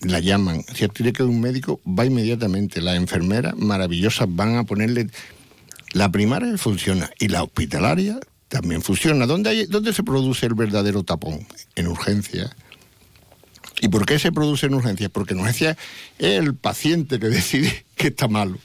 [0.02, 0.62] la llaman.
[0.74, 2.80] Si tiene que un médico, va inmediatamente.
[2.80, 5.08] Las enfermeras maravillosas van a ponerle.
[5.92, 9.26] La primaria funciona y la hospitalaria también funciona.
[9.26, 11.46] ¿Dónde, hay, ¿Dónde se produce el verdadero tapón?
[11.76, 12.54] En urgencia.
[13.80, 15.08] ¿Y por qué se produce en urgencia?
[15.08, 15.78] Porque en urgencia
[16.18, 18.58] es el paciente que decide que está malo.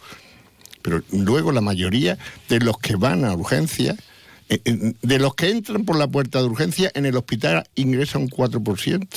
[0.82, 2.18] Pero luego la mayoría
[2.50, 3.96] de los que van a urgencia,
[4.50, 8.18] eh, eh, de los que entran por la puerta de urgencia, en el hospital ingresa
[8.18, 9.08] un 4%.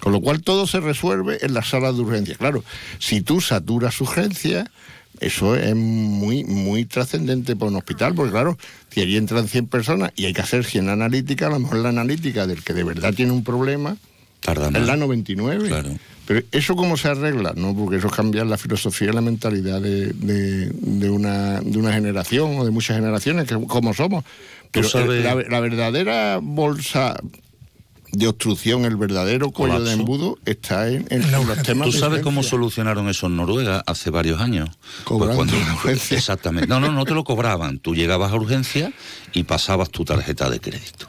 [0.00, 2.36] Con lo cual todo se resuelve en las salas de urgencia.
[2.36, 2.62] Claro,
[2.98, 4.68] si tú saturas urgencias,
[5.20, 8.56] eso es muy, muy trascendente para un hospital, porque claro,
[8.90, 11.88] si allí entran 100 personas y hay que hacer 100 analíticas, a lo mejor la
[11.90, 13.96] analítica del que de verdad tiene un problema
[14.40, 15.66] Tarda es la 99.
[15.68, 15.90] Claro.
[16.26, 17.74] Pero eso cómo se arregla, ¿no?
[17.74, 22.56] Porque eso cambia la filosofía y la mentalidad de, de- de una, de una generación
[22.58, 24.24] o de muchas generaciones, que, como somos.
[24.70, 27.18] Pero sabes- la, la verdadera bolsa
[28.12, 30.00] de obstrucción, el verdadero cuello de Colapso.
[30.00, 34.40] embudo está en, en los temas ¿Tú sabes cómo solucionaron eso en Noruega hace varios
[34.40, 34.70] años?
[35.04, 36.16] Pues Cobrando una urgencia.
[36.16, 36.68] Exactamente.
[36.68, 37.78] No, no, no te lo cobraban.
[37.78, 38.92] Tú llegabas a urgencia
[39.32, 41.08] y pasabas tu tarjeta de crédito.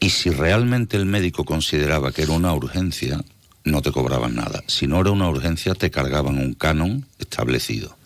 [0.00, 3.20] Y si realmente el médico consideraba que era una urgencia,
[3.64, 4.62] no te cobraban nada.
[4.66, 7.97] Si no era una urgencia, te cargaban un canon establecido.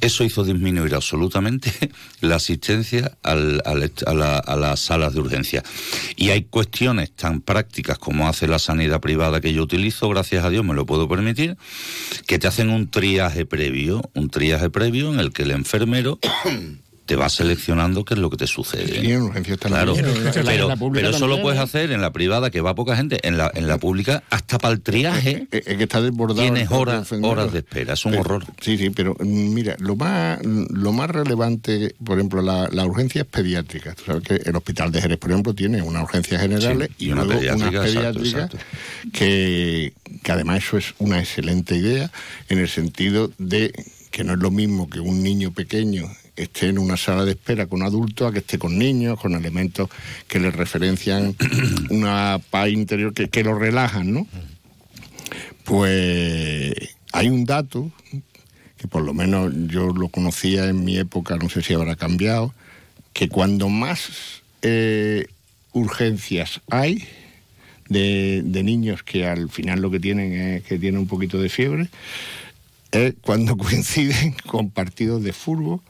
[0.00, 1.72] Eso hizo disminuir absolutamente
[2.20, 5.62] la asistencia al- al est- a, la- a las salas de urgencia.
[6.16, 10.50] Y hay cuestiones tan prácticas como hace la sanidad privada que yo utilizo, gracias a
[10.50, 11.56] Dios me lo puedo permitir,
[12.26, 16.18] que te hacen un triaje previo, un triaje previo en el que el enfermero
[17.06, 19.18] te va seleccionando qué es lo que te sucede.
[19.18, 20.06] Urgencia está Claro, bien.
[20.24, 21.62] La pero, pero eso lo puedes ¿eh?
[21.62, 24.74] hacer en la privada, que va poca gente, en la, en la pública, hasta para
[24.74, 25.46] el triaje.
[25.50, 26.40] Es que está desbordado.
[26.42, 28.44] Tienes horas, horas de espera, es un Pero- horror.
[28.60, 33.22] Sí, sí, pero mm, mira, lo más, lo más relevante, por ejemplo, la, la urgencia
[33.22, 33.94] es pediátrica.
[33.94, 37.08] Tú sabes que el hospital de Jerez, por ejemplo, tiene una urgencia generales Sí, y,
[37.08, 38.58] y una luego pediátrica, unas exacto, pediátricas exacto.
[39.12, 42.10] que, que además eso es una excelente idea
[42.48, 43.72] en el sentido de
[44.10, 47.66] que no es lo mismo que un niño pequeño esté en una sala de espera
[47.66, 49.90] con adultos a que esté con niños, con elementos
[50.28, 51.36] que le referencian
[51.90, 54.26] una paz interior que, que lo relajan, ¿no?
[55.64, 56.74] Pues
[57.12, 57.90] hay un dato
[58.76, 62.52] que por lo menos yo lo conocía en mi época, no sé si habrá cambiado,
[63.12, 65.26] que cuando más eh,
[65.72, 67.06] urgencias hay
[67.88, 71.48] de, de niños que al final lo que tienen es que tienen un poquito de
[71.48, 71.90] fiebre,
[72.90, 75.80] es cuando coinciden con partidos de fútbol.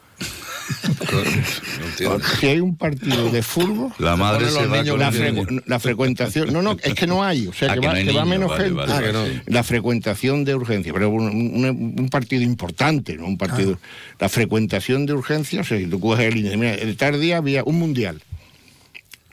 [2.40, 6.52] Si hay un partido de fútbol, La madre se va con la, frecuentación.
[6.52, 7.46] No, no, es que no hay.
[7.48, 8.76] O sea, Ah, que, que va, no menos vale, gente.
[8.78, 9.26] vale, Ah, vale, que no.
[9.26, 9.40] sí.
[9.46, 13.26] La frecuentación de urgencia, pero un, un- un partido importante, ¿no?
[13.26, 13.78] Un partido.
[14.18, 17.38] La frecuentación de urgencia, o sea, si tú coges el índice, mira, el tal día
[17.38, 18.22] había un mundial.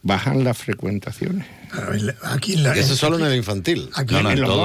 [0.01, 1.45] Bajan las frecuentaciones.
[2.23, 3.89] Aquí en la, Eso solo en el infantil.
[3.95, 4.63] Aquí No, no, en los todo.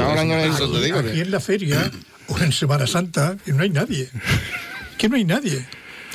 [0.00, 0.98] Ahora no Aquí- eso te digo.
[1.00, 1.90] Aquí en la feria
[2.28, 4.08] o en Semana Santa que no hay nadie.
[4.98, 5.64] Que no hay nadie.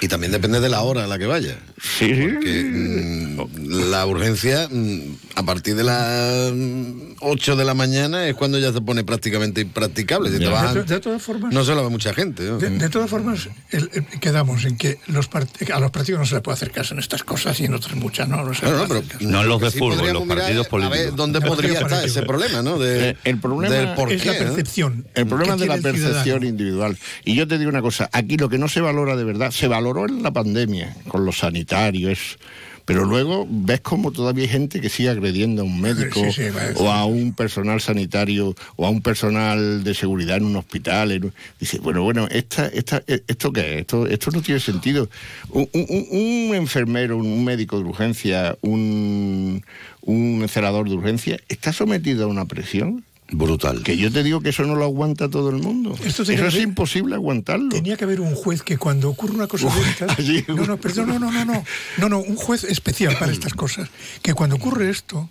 [0.03, 1.55] Y también depende de la hora a la que vaya.
[1.81, 4.99] Sí, Porque mm, la urgencia, mm,
[5.35, 9.61] a partir de las mm, 8 de la mañana, es cuando ya se pone prácticamente
[9.61, 10.29] impracticable.
[10.29, 12.43] Si te De, bajan- to- de todas formas, no se lo ve mucha gente.
[12.43, 12.57] ¿no?
[12.57, 15.29] de, de todas formas el- el- quedamos en que los
[15.73, 17.95] a los partidos no se les puede hacer caso en estas cosas y en otras
[17.95, 18.43] muchas no.
[18.43, 19.29] no se no, puede pero.
[19.31, 20.99] No en los de Sí fútbol, los partidos A políticos.
[20.99, 22.25] ver, ¿dónde Los podría estar ese políticos.
[22.27, 22.77] problema, no?
[22.77, 24.39] De, Eh, el problema del por es la ¿no?
[24.39, 25.05] percepción.
[25.15, 26.45] El problema de la el percepción ciudadano.
[26.45, 26.97] individual.
[27.23, 29.67] Y yo te digo una cosa, aquí lo que no se valora de verdad, se
[29.93, 32.37] valoró en la pandemia, con los sanitarios,
[32.85, 36.49] pero luego ves como todavía hay gente que sigue agrediendo a un médico Sí, sí,
[36.49, 41.11] va, o a un personal sanitario o a un personal de seguridad en un hospital.
[41.13, 43.79] en Dice, bueno, bueno, esta, esta, ¿esto qué es?
[43.81, 45.09] Esto, esto no tiene sentido.
[45.51, 46.07] Un, un-
[46.49, 49.63] un enfermero, un médico de urgencia, un,
[50.01, 53.83] un celador de urgencia, está sometido a una presión Brutal.
[53.83, 55.95] que yo te digo que eso no lo aguanta todo el mundo.
[56.05, 57.69] Esto eso es imposible aguantarlo.
[57.69, 60.09] Tenía que haber un juez que cuando ocurre una cosa de estas...
[60.19, 61.63] allí- No, no, perdón, no, no, no, no.
[61.97, 63.89] No, no, un juez especial para estas cosas.
[64.21, 65.29] Que cuando ocurre esto,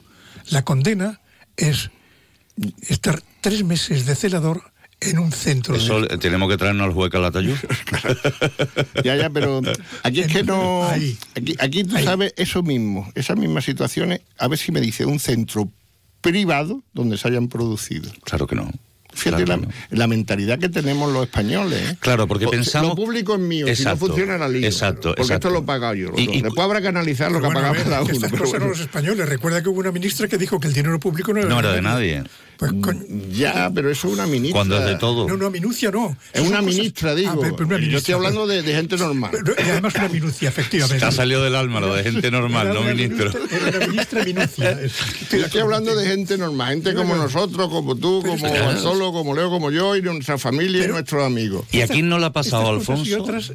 [0.51, 1.21] la condena
[1.57, 1.91] es
[2.89, 4.63] estar tres meses de celador
[5.01, 5.75] en un centro.
[5.75, 7.57] de- Eso tenemos que traernos al juez Calatayud.
[9.05, 9.61] Ya, ya, pero
[10.03, 10.85] aquí es que no.
[10.85, 11.17] Ahí.
[11.37, 14.21] Aquí, aquí tú sabes eso mismo, esas mismas situaciones.
[14.39, 15.69] A ver si me dice un centro
[16.23, 18.11] privado donde se hayan producido.
[18.25, 18.71] Claro que no.
[19.15, 19.99] Fíjate Claro la, que no.
[19.99, 21.91] la mentalidad que tenemos los españoles.
[21.91, 21.97] ¿eh?
[22.01, 24.67] Claro, porque O- pensamos- Lo público es mío, si no funciona la liga.
[24.67, 25.49] exacto, Porque exacto.
[25.49, 26.13] esto lo he pagado yo.
[26.17, 28.11] Y- y- Después habrá que analizar lo que Bueno, ha a pagado cada uno.
[28.13, 28.65] estas pero cosas bueno.
[28.65, 29.29] no los españoles.
[29.29, 31.73] Recuerda que hubo una ministra que dijo que el dinero público no era, No era
[31.75, 32.25] de nadie.
[32.71, 33.01] Pues, coño,
[33.33, 34.59] Ya, pero eso es una ministra.
[34.59, 35.27] Cuando es de todo.
[35.29, 36.17] no, no, minucia no.
[36.33, 37.33] Es una cosas- ministra, digo.
[37.33, 39.31] Ah, pero- pero una Yo estoy hablando de, de gente normal.
[39.33, 41.01] Pero- Y además una minucia, efectivamente.
[41.01, 43.33] Te ha salido del alma lo de gente normal, Era no una ministro.
[43.33, 44.71] ministra- Era una ministra minucia.
[44.83, 44.93] Es-
[45.31, 48.81] Yo estoy hablando de gente normal, gente como nosotros, como tú, como Claro.
[48.81, 51.67] Solo, como Leo, como yo, y nuestra familia y nuestros amigos.
[51.73, 53.23] ¿Y aquí no le ha pasado a cosas y Alfonso?
[53.25, 53.53] otras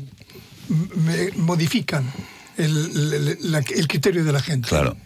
[0.68, 2.12] me- modifican
[2.58, 2.76] el,
[3.14, 4.68] el- la- el criterio de la gente.
[4.68, 4.98] Claro.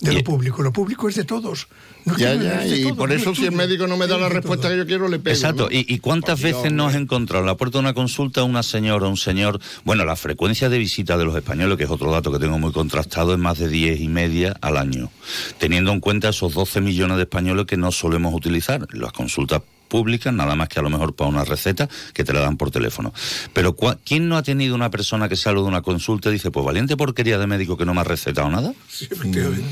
[0.00, 0.62] de lo público.
[0.62, 1.66] Lo público es de todos.
[2.04, 4.76] No Ya, ya, y por eso si el médico no me da la respuesta que
[4.76, 5.34] yo quiero, le pego.
[5.34, 5.64] Exacto.
[5.64, 5.76] ¿no?
[5.76, 9.06] ¿Y, y cuántas Dios, veces nos encontrado en la puerta de una consulta una señora
[9.06, 9.60] o un señor?
[9.84, 12.72] Bueno, la frecuencia de visita de los españoles, que es otro dato que tengo muy
[12.72, 15.10] contrastado, es más de 10 y media al año,
[15.58, 18.86] teniendo en cuenta esos 12 millones de españoles que no solemos utilizar.
[18.92, 22.40] Las consultas públicas, nada más que a lo mejor para una receta que te la
[22.40, 23.12] dan por teléfono.
[23.52, 26.50] Pero ¿cuá- ¿quién no ha tenido una persona que sale de una consulta y dice,
[26.50, 28.72] pues valiente porquería de médico que no me ha recetado nada?
[28.88, 29.68] Sí, efectivamente.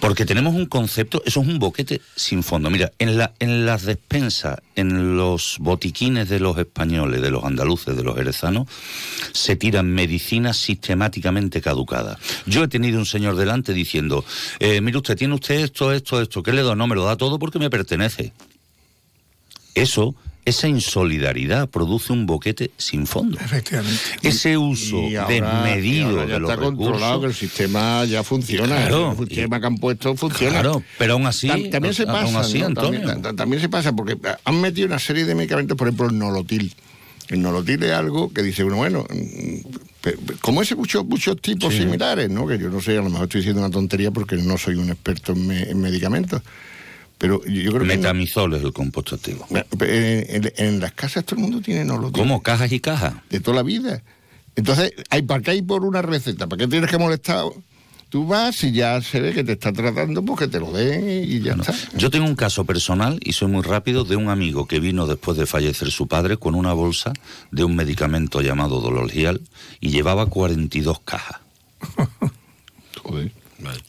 [0.00, 2.68] Porque tenemos un concepto, eso es un boquete sin fondo.
[2.70, 7.96] Mira, en, la, en las despensas, en los botiquines de los españoles, de los andaluces,
[7.96, 8.66] de los jerezanos,
[9.32, 12.18] se tiran medicinas sistemáticamente caducadas.
[12.46, 14.24] Yo he tenido un señor delante diciendo,
[14.60, 16.76] eh, mire usted, tiene usted esto, esto, esto, ¿qué le doy?
[16.76, 18.32] No, me lo da todo porque me pertenece.
[19.76, 23.36] Eso, esa insolidaridad produce un boquete sin fondo.
[23.40, 24.00] Efectivamente.
[24.22, 28.04] Ese uso Y ahora- y desmedido ahora ya de los está controlado, que el sistema
[28.04, 28.66] ya funciona.
[28.76, 29.16] Claro.
[29.20, 30.60] El sistema que han puesto funciona.
[30.60, 32.40] Claro, pero aún así, Tam- también se aún pasa.
[32.40, 32.66] así, ¿no?
[32.66, 33.00] Antonio.
[33.00, 36.18] También, ta- también se pasa porque han metido una serie de medicamentos, por ejemplo, el
[36.18, 36.72] nolotil.
[37.28, 40.06] El nolotil es algo que dice uno, bueno, mm,
[40.40, 41.80] como ese muchos muchos tipos Sí.
[41.80, 42.46] similares, ¿no?
[42.46, 44.90] Que yo no sé, a lo mejor estoy diciendo una tontería porque no soy un
[44.90, 46.40] experto en, me- en medicamentos.
[47.26, 49.46] Pero yo creo que Metamizol es el compuesto activo.
[49.50, 52.22] en, en- en las casas todo el mundo tiene nolotil.
[52.22, 52.42] ¿Cómo?
[52.42, 53.14] ¿Cajas y cajas?
[53.30, 54.02] De toda la vida.
[54.54, 56.46] Entonces, hay, ¿para qué hay por una receta?
[56.46, 57.44] ¿Para qué tienes que molestar?
[58.08, 61.24] Tú vas y ya se ve que te está tratando, pues que te lo den
[61.28, 61.74] y ya está.
[61.96, 65.36] Yo tengo un caso personal, y soy muy rápido, de un amigo que vino después
[65.36, 67.12] de fallecer su padre con una bolsa
[67.50, 69.40] de un medicamento llamado Dolorgial
[69.80, 71.40] y llevaba 42 cajas.
[73.02, 73.32] Joder.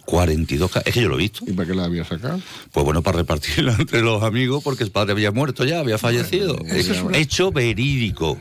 [0.05, 0.87] 42 cajas.
[0.87, 1.43] Es que yo lo he visto.
[1.47, 2.39] ¿Y para qué la había sacado?
[2.71, 6.57] Pues bueno, para repartirla entre los amigos porque el padre había muerto ya, había fallecido.
[6.67, 8.39] Eso es una- Hecho verídico.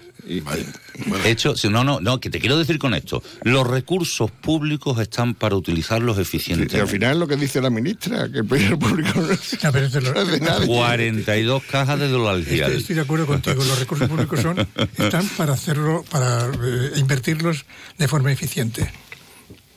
[1.25, 3.23] Hecho, si no, no, no, que te quiero decir con esto.
[3.45, 6.81] Los recursos públicos están para utilizarlos Y eficientemente.
[6.81, 9.62] al final lo que dice la ministra, que el primer público no es
[10.03, 10.67] lo- no nadie.
[10.67, 12.61] 42 cajas de Dolorgial.
[12.73, 13.62] Estoy, estoy de acuerdo contigo.
[13.62, 14.67] Los recursos públicos son
[14.99, 17.65] están para hacerlo, para eh, invertirlos
[17.99, 18.91] de forma eficiente.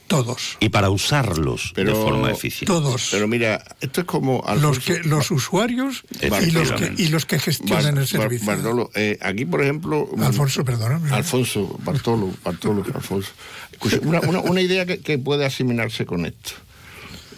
[0.09, 0.57] Todos.
[0.59, 2.65] y para usarlos Pero- de forma eficiente.
[2.65, 3.07] Todos.
[3.11, 4.43] Pero mira, esto es como...
[4.59, 8.47] Los que los usuarios y los que, y los que gestionan Bar- el Bar- servicio.
[8.47, 10.09] Bartolo, eh, aquí, por ejemplo...
[10.13, 11.11] mm, Alfonso, perdóname.
[11.11, 13.29] Alfonso, Bartolo, Bartolo, Alfonso.
[13.71, 16.51] Escucha, una, una- una idea que, que puede asimilarse con esto.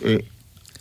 [0.03, 0.25] Eh,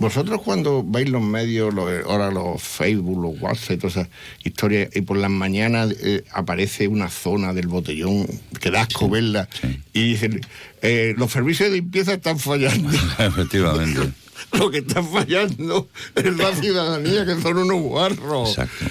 [0.01, 4.09] vosotros cuando veis los medios, los, ahora los Facebook, los WhatsApp todas esas
[4.43, 8.27] historias, y por las mañanas eh, aparece una zona del botellón
[8.61, 9.47] que da asco verla,
[9.93, 10.41] y dicen,
[10.81, 12.89] eh, los servicios de limpieza están fallando.
[13.19, 14.11] Efectivamente.
[14.59, 18.51] Lo que está fallando es la ciudadanía, que son unos guarros.
[18.51, 18.87] Exacto.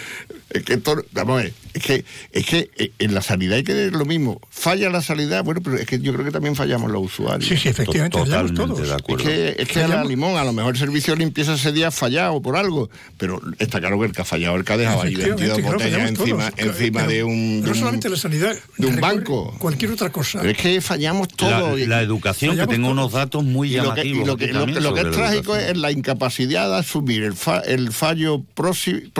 [0.50, 3.64] Es que, esto- vamos a ver, es que, es que eh, en la sanidad hay
[3.64, 4.42] que ver lo mismo.
[4.50, 7.48] Falla la sanidad, bueno, pero es que yo creo que también fallamos los usuarios.
[7.48, 8.80] Sí, sí, efectivamente, fallamos Totalmente todos.
[8.80, 9.24] de Es acuerdo.
[9.26, 11.90] que, es que a la limón, a lo mejor el servicio de limpieza ese día
[11.90, 14.78] ha fallado por algo, pero está claro que el que ha fallado, el que ha
[14.78, 16.76] dejado ahí Efectivamente, 22 claro, botellas encima, todos.
[16.76, 17.62] encima Pero de un.
[17.62, 18.58] No de solamente la sanidad.
[18.78, 19.56] de un banco.
[19.60, 20.40] Cualquier otra cosa.
[20.40, 21.78] Pero es que fallamos todo.
[21.78, 22.92] La, educación, que tengo todos.
[23.00, 24.24] unos datos muy y lo que, llamativos.
[24.24, 27.34] y lo que, lo- también lo que es trágico es la incapacidad de asumir el,
[27.36, 29.12] fa- el fallo prosi-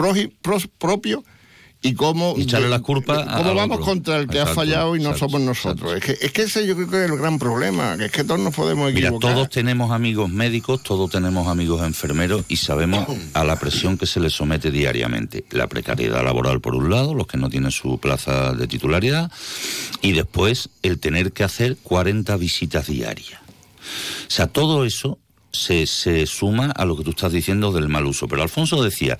[0.78, 1.19] propio
[1.82, 3.02] y cómo, Y echarle cómo
[3.54, 3.86] vamos otro.
[3.86, 5.94] contra el que ha fallado y no exacto, somos nosotros.
[5.94, 8.22] Es que, es que ese yo creo que es el gran problema, que es que
[8.22, 9.34] todos nos podemos Mira, equivocar.
[9.34, 14.20] todos tenemos amigos médicos, todos tenemos amigos enfermeros y sabemos a la presión que se
[14.20, 15.44] les somete diariamente.
[15.50, 19.32] La precariedad laboral, por un lado, los que no tienen su plaza de titularidad,
[20.02, 23.40] y después el tener que hacer 40 visitas diarias.
[23.40, 25.18] O sea, todo eso
[25.52, 28.28] se, se suma a lo que tú estás diciendo del mal uso.
[28.28, 29.18] Pero Alfonso decía,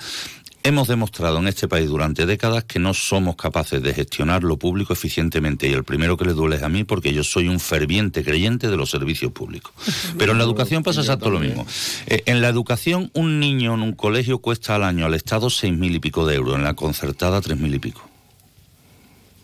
[0.62, 4.92] hemos demostrado en este país durante décadas que no somos capaces de gestionar lo público
[4.92, 8.22] eficientemente y el primero que le duele es a mí porque yo soy un ferviente
[8.24, 9.72] creyente de los servicios públicos.
[10.18, 11.66] Pero en la educación pasa exacto lo mismo.
[12.06, 15.76] Eh, en la educación un niño en un colegio cuesta al año al Estado seis
[15.76, 18.08] mil y pico de euros, en la concertada tres mil y pico.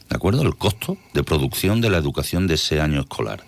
[0.09, 0.43] ¿De acuerdo?
[0.43, 3.43] El costo de producción de la educación de ese año escolar.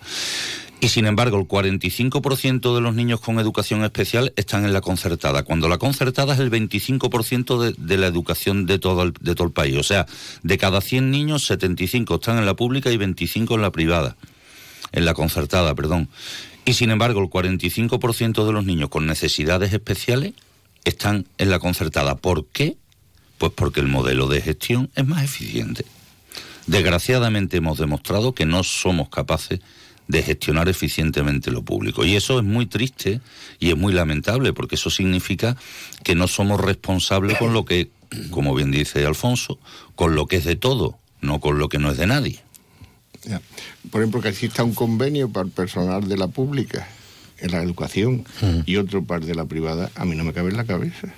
[0.81, 5.43] Y sin embargo, el 45% de los niños con educación especial están en la concertada,
[5.43, 9.47] cuando la concertada es el 25% de, de la educación de todo, el, de todo
[9.47, 9.75] el país.
[9.75, 10.05] O sea,
[10.41, 14.15] de cada 100 niños, 75 están en la pública y 25 en la privada.
[14.93, 16.07] En la concertada, perdón.
[16.63, 20.33] Y sin embargo, el 45% de los niños con necesidades especiales
[20.85, 22.15] están en la concertada.
[22.15, 22.77] ¿Por qué?
[23.37, 25.85] Pues porque el modelo de gestión es más eficiente.
[26.67, 29.59] Desgraciadamente hemos demostrado que no somos capaces
[30.09, 32.03] de gestionar eficientemente lo público.
[32.03, 33.21] Y eso es muy triste
[33.59, 35.55] y es muy lamentable, porque eso significa
[36.03, 37.91] que no somos responsables con lo que,
[38.31, 39.59] como bien dice Alfonso,
[39.95, 42.39] con lo que es de todo, no con lo que no es de nadie.
[43.23, 43.39] Ya.
[43.91, 46.87] Por ejemplo, que exista un convenio para el personal de la pública,
[47.37, 48.25] en la educación
[48.65, 51.13] y otro par de la privada, a mí no me cabe en la cabeza.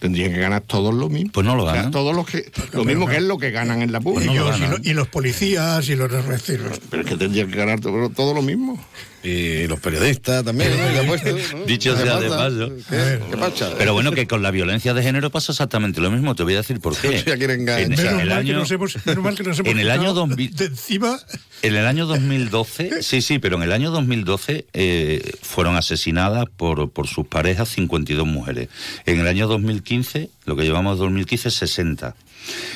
[0.00, 1.30] Tendrían que ganar todos lo mismo.
[1.32, 1.90] Pues no lo O sea, ganan.
[1.92, 4.32] todos los que, lo mismo que es lo que ganan en la Y, pública.
[4.32, 6.80] ellos, y, lo- y los policías y los reciros.
[6.90, 8.82] Pero es que tendrían que ganar todo, todo lo mismo.
[9.22, 11.04] Y los periodistas también, ¿no?
[11.04, 11.64] Puesto, ¿no?
[11.66, 12.70] Dicho ¿Qué sea de paso.
[12.88, 13.74] ¿Qué, ¿Qué pasa?
[13.76, 16.34] Pero bueno, que con la violencia de género pasa exactamente lo mismo.
[16.34, 17.24] Te voy a decir por qué.
[17.40, 20.56] En, el año, nos hemos, menos mal que nos hemos en el año quitado 2000
[20.56, 21.18] de encima
[21.62, 26.90] en el año 2012, sí, sí, pero en el año 2012 eh, fueron asesinadas por,
[26.90, 28.68] por sus parejas 52 mujeres.
[29.04, 32.14] En el año 2015, lo que llevamos de 2015, 60.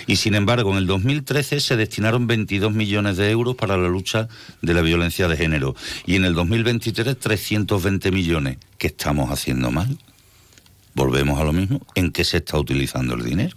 [0.06, 4.28] Y sin embargo, en el 2013 se destinaron 22 millones de euros para la lucha
[4.62, 5.74] de la violencia de género.
[6.06, 8.58] Y en el 2023, 320 millones.
[8.78, 9.98] ¿Qué estamos haciendo mal?
[10.94, 11.80] Volvemos a lo mismo.
[11.94, 13.56] ¿En qué se está utilizando el dinero?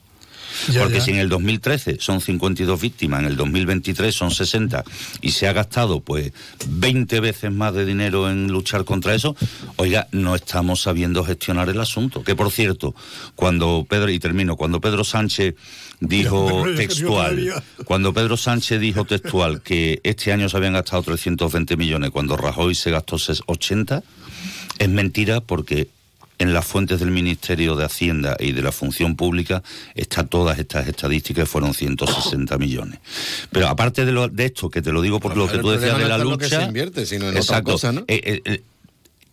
[0.70, 1.04] Ya, Porque ya.
[1.06, 4.84] si en el 2013 son 52 víctimas, en el 2023 son 60
[5.22, 6.32] y se ha gastado pues
[6.68, 9.36] 20 veces más de dinero en luchar contra eso,
[9.78, 12.24] oiga, no estamos sabiendo gestionar el asunto.
[12.24, 12.96] Que por cierto,
[13.36, 15.56] cuando Pedro, y termino, cuando Pedro Sánchez
[16.00, 22.12] dijo textual, cuando Pedro Sánchez dijo textual que este año se habían gastado 320 millones,
[22.12, 24.04] cuando Rajoy se gastó 80,
[24.80, 25.88] es mentira porque
[26.40, 29.64] en las fuentes del Ministerio de Hacienda y de la Función Pública
[29.96, 33.00] está todas estas estadísticas que fueron 160 millones.
[33.52, 35.98] Pero aparte de, lo- de esto, que te lo digo por lo que tú decías
[35.98, 36.60] de la lo que lucha...
[36.62, 37.72] se invierte, sino en otra Exacto.
[37.72, 38.02] cosa, ¿no?
[38.02, 38.64] Eh, eh, eh,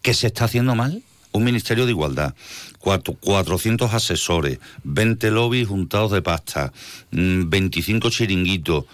[0.03, 1.03] ¿Qué se está haciendo mal?
[1.33, 2.35] Un Ministerio de Igualdad,
[2.79, 6.73] cuatro- 400 asesores, 20 lobbies juntados de pasta,
[7.11, 8.85] mm, 25 chiringuitos,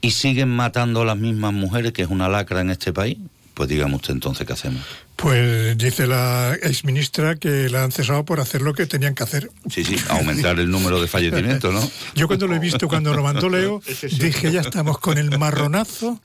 [0.00, 3.16] y siguen matando a las mismas mujeres, que es una lacra en este país.
[3.54, 4.82] Pues dígame usted entonces qué hacemos.
[5.14, 9.48] Pues dice la exministra que la han cesado por hacer lo que tenían que hacer.
[9.70, 11.88] Sí, sí, aumentar el número de fallecimientos, ¿no?
[12.16, 13.80] Yo cuando lo he visto, cuando lo mandó Leo,
[14.18, 16.20] dije, ya estamos con el marronazo,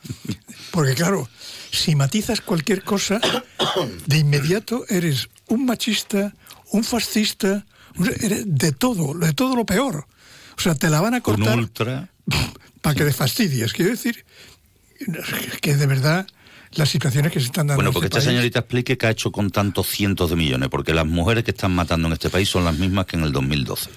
[0.72, 1.30] porque claro,
[1.72, 3.22] si matizas cualquier cosa,
[4.08, 6.34] de inmediato eres un machista,
[6.72, 7.64] un fascista,
[7.96, 10.08] un- eres de todo, de todo lo peor.
[10.58, 12.10] O sea, te la van a Un cortar ultra.
[12.82, 13.72] para que te fastidies.
[13.72, 14.26] Quiero decir
[15.62, 16.28] que de verdad
[16.74, 19.08] las situaciones que se están dando Bueno, en porque este esta país- señorita explique qué
[19.08, 22.30] ha hecho con tantos cientos de millones, porque las mujeres que están matando en este
[22.30, 23.90] país son las mismas que en el 2012.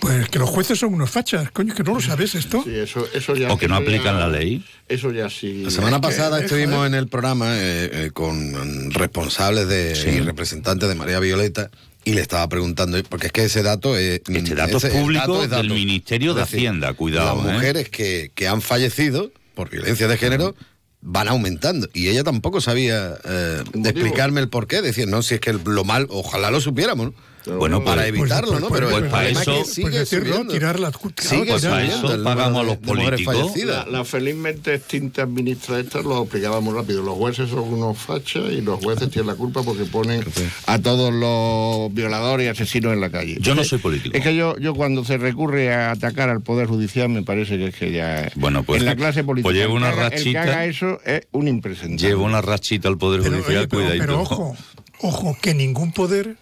[0.00, 2.62] Pues que los jueces son unos fachas, coño, que no lo sabes esto.
[2.64, 4.64] Sí, eso, eso ya O que no ya- aplican la ley.
[4.88, 5.62] Eso ya sí.
[5.62, 9.94] La semana Es que- pasada es- estuvimos en el programa eh, eh, con responsables de,
[9.94, 10.08] Sí.
[10.08, 11.70] y representantes de María Violeta
[12.04, 14.22] y le estaba preguntando, porque es que ese dato es...
[14.26, 15.62] Este dato es ese- público dato es dato.
[15.62, 17.36] del Ministerio de decir, Hacienda, cuidado.
[17.44, 17.52] Las ¿eh?
[17.54, 20.56] mujeres que, que han fallecido por violencia de género
[21.02, 21.88] van aumentando.
[21.92, 24.80] Y ella tampoco sabía eh, explicarme el porqué.
[24.80, 27.14] Decir, no, si es que lo mal, ojalá lo supiéramos, ¿no?
[27.46, 28.68] Bueno, para pues- evitarlo, pues- ¿no?
[28.68, 31.84] pues- Pero pues el para eso- que Pues decirlo, tirar la cu- Sigue pues para
[31.84, 33.52] eso pagamos a los políticos.
[33.64, 37.02] La, la felizmente extinta ministra esta lo explicaba muy rápido.
[37.02, 40.24] Los jueces son unos fachas y los jueces tienen la culpa porque ponen
[40.66, 43.36] a todos los violadores y asesinos en la calle.
[43.40, 44.16] Yo no que- soy político.
[44.16, 47.66] Es que yo, yo cuando se recurre a atacar al Poder Judicial me parece que
[47.66, 48.30] es que ya...
[48.36, 50.42] Bueno, pues- en la clase política pues llevo el que una el que rachita.
[50.42, 52.08] haga eso es un impresentable.
[52.08, 54.04] Lleva una rachita al Poder Pero, Judicial, oye, pero- cuidadito.
[54.06, 54.56] pero ojo,
[55.00, 56.36] ojo, que ningún poder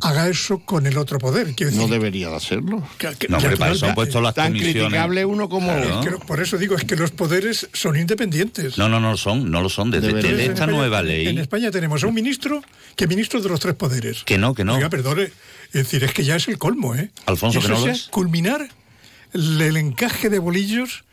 [0.00, 1.54] haga eso con el otro poder.
[1.72, 2.86] No debería de hacerlo.
[2.98, 4.82] que- que- No, hombre, para eso han puesto las Tan comisiones.
[4.84, 5.68] criticable uno como...
[5.74, 6.00] Claro.
[6.00, 8.78] que por eso digo, es que los poderes son independientes.
[8.78, 9.90] No, no, no lo son, no lo son.
[9.90, 11.38] Desde, desde En esta España- nueva En ley.
[11.38, 12.62] España tenemos a un ministro
[12.96, 14.22] que es ministro de los tres poderes.
[14.24, 14.76] Que no, que no.
[14.76, 15.24] Oiga, perdone.
[15.24, 17.10] Es decir, es que ya es el colmo, ¿eh?
[17.26, 18.08] Alfonso, que no lo es.
[18.08, 18.68] culminar
[19.34, 21.04] el, el encaje de bolillos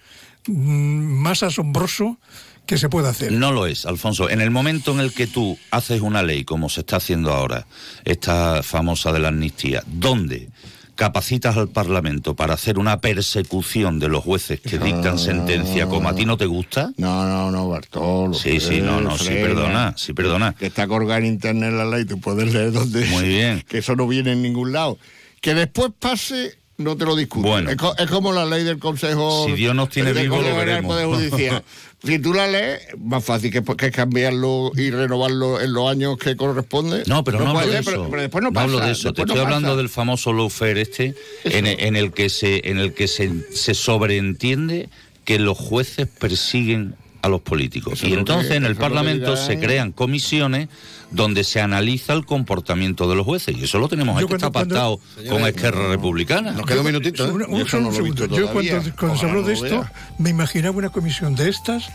[0.48, 2.18] mm, más asombroso
[2.66, 3.32] que se pueda hacer.
[3.32, 4.30] No lo es, Alfonso.
[4.30, 7.68] En el momento en el que tú haces una ley, como se está haciendo ahora,
[8.04, 10.50] esta famosa de la amnistía, donde
[10.96, 16.16] capacitas al Parlamento para hacer una persecución de los jueces que dictan sentencia como a
[16.16, 16.92] ti no te gusta.
[16.96, 18.34] No, no, no, Bartolo.
[18.34, 20.54] Sí, sí, no, no, sí, perdona, sí, perdona.
[20.54, 23.06] Que está colgada en internet la ley, tú puedes leer donde.
[23.08, 23.64] Muy bien.
[23.68, 24.98] Que eso no viene en ningún lado.
[25.42, 27.48] Que después pase, no te lo discuto.
[27.50, 27.70] Bueno.
[27.72, 29.46] Es, co- es como la ley del Consejo.
[29.48, 30.94] Si Dios nos tiene del vivos, lo veremos.
[30.94, 31.64] Poder Judicial.
[32.06, 36.36] si tú la lees, más fácil que, que cambiarlo y renovarlo en los años que
[36.36, 37.04] corresponde.
[37.08, 37.92] No, pero no, hablo puede, de eso.
[37.92, 38.64] Pero, pero después no, pasa.
[38.66, 39.14] hablo de eso.
[39.14, 42.94] Te no estoy hablando del famoso lawfare este, en, en el que se, en el
[42.94, 44.90] que se, se sobreentiende
[45.24, 46.96] que los jueces persiguen
[47.26, 47.94] a los políticos.
[47.94, 50.70] Eso y que- entonces en el que Parlamento se crean comisiones
[51.12, 53.56] donde se analiza el comportamiento de los jueces.
[53.58, 56.52] Y eso lo tenemos Yo aquí, está pactado cuando- con Esquerra Republicana.
[56.52, 57.32] Nos queda un minutito, ¿eh?
[57.32, 58.38] Un, un- Eso no un lo he visto segundo.
[58.38, 59.94] Yo cuando, cuando se habló no de esto, vea.
[60.18, 61.86] me imaginaba una comisión de estas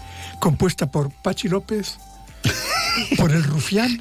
[0.41, 1.99] compuesta por Pachi López,
[3.19, 4.01] por el Rufián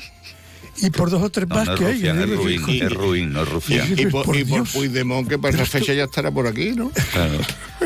[0.81, 1.93] Y por dos o tres No, más no que hay.
[1.93, 2.23] rufián, ¿eh?
[2.23, 3.93] es ruin, es ruin, no es rufián.
[3.97, 4.67] Y por, Por y por.
[4.67, 6.91] Puigdemont, que para esa fecha ya estará por aquí, ¿no?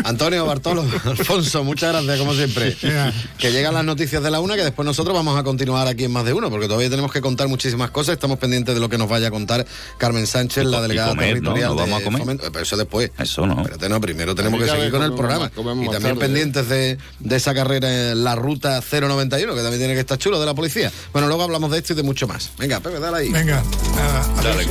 [0.04, 2.76] Antonio, Bartolo, Alfonso, muchas gracias, como siempre.
[3.38, 6.12] Que llegan las noticias de la una, que después nosotros vamos a continuar aquí en
[6.12, 8.14] más de uno, porque todavía tenemos que contar muchísimas cosas.
[8.14, 9.66] Estamos pendientes de lo que nos vaya a contar
[9.98, 11.70] Carmen Sánchez, la Y delegada comer, territorial.
[11.70, 12.20] ¿No vamos de a comer?
[12.22, 12.52] Fomento.
[12.52, 13.12] Pero eso después.
[13.18, 13.58] Eso no.
[13.60, 15.52] Espérate, no, primero tenemos que seguir con el programa.
[15.56, 19.94] y también tarde, pendientes de, de esa carrera en la ruta 091, que también tiene
[19.94, 20.91] que estar chulo, de la policía.
[21.12, 22.52] Bueno, luego hablamos de esto y de mucho más.
[22.58, 23.31] Venga, Pepe, dale ahí.
[23.31, 23.63] Venga,
[23.95, 24.67] nada, Dale.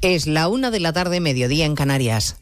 [0.00, 2.41] Es la una de la tarde, mediodía en Canarias.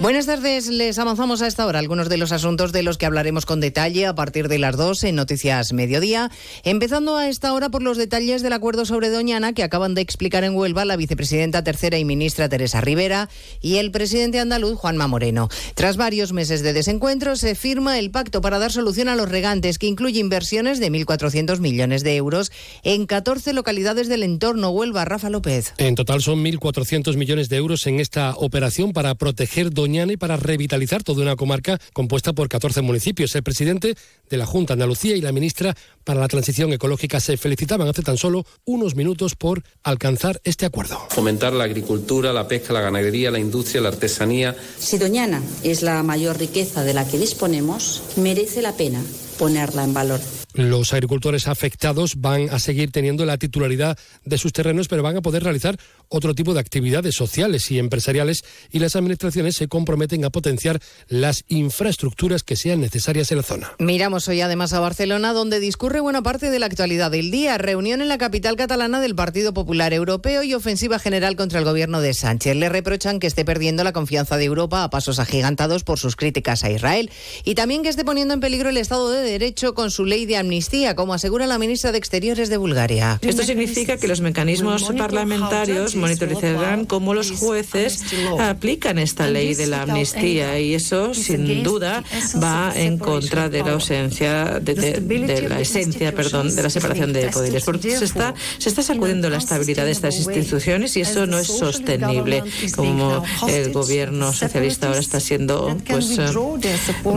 [0.00, 3.44] Buenas tardes, les avanzamos a esta hora algunos de los asuntos de los que hablaremos
[3.44, 6.30] con detalle a partir de las dos en Noticias Mediodía,
[6.64, 10.42] empezando a esta hora por los detalles del acuerdo sobre Doñana que acaban de explicar
[10.42, 13.28] en Huelva la vicepresidenta tercera y ministra Teresa Rivera
[13.60, 15.50] y el presidente andaluz Juanma Moreno.
[15.74, 19.78] Tras varios meses de desencuentro, se firma el pacto para dar solución a los regantes
[19.78, 22.52] que incluye inversiones de 1.400 millones de euros
[22.84, 25.04] en 14 localidades del entorno Huelva.
[25.04, 25.74] Rafa López.
[25.76, 30.36] En total son 1.400 millones de euros en esta operación para proteger Doñana y para
[30.36, 33.34] revitalizar toda una comarca compuesta por 14 municipios.
[33.34, 33.96] El presidente
[34.28, 35.74] de la Junta de Andalucía y la ministra
[36.04, 40.98] para la Transición Ecológica se felicitaban hace tan solo unos minutos por alcanzar este acuerdo.
[41.10, 44.56] Fomentar la agricultura, la pesca, la ganadería, la industria, la artesanía.
[44.78, 49.02] Si Doñana es la mayor riqueza de la que disponemos, merece la pena
[49.40, 50.20] ponerla en valor.
[50.52, 55.22] Los agricultores afectados van a seguir teniendo la titularidad de sus terrenos, pero van a
[55.22, 55.78] poder realizar
[56.10, 60.78] otro tipo de actividades sociales y empresariales y las administraciones se comprometen a potenciar
[61.08, 63.72] las infraestructuras que sean necesarias en la zona.
[63.78, 67.56] Miramos hoy además a Barcelona, donde discurre buena parte de la actualidad del día.
[67.56, 72.02] Reunión en la capital catalana del Partido Popular Europeo y ofensiva general contra el gobierno
[72.02, 72.56] de Sánchez.
[72.56, 76.62] Le reprochan que esté perdiendo la confianza de Europa a pasos agigantados por sus críticas
[76.62, 77.10] a Israel
[77.44, 80.36] y también que esté poniendo en peligro el Estado de Derecho con su ley de
[80.36, 83.18] amnistía, como asegura la ministra de Exteriores de Bulgaria.
[83.22, 88.02] Esto significa que los mecanismos parlamentarios monitorizarán cómo los jueces
[88.40, 92.02] aplican esta ley de la amnistía y eso, sin duda,
[92.42, 97.12] va en contra de la ausencia, de, de- de la esencia, perdón, de la separación
[97.12, 97.64] de poderes.
[97.64, 101.46] Porque se está, se está sacudiendo la estabilidad de estas instituciones y eso no es
[101.46, 102.42] sostenible,
[102.74, 106.26] como el gobierno socialista ahora está siendo, pues, eh,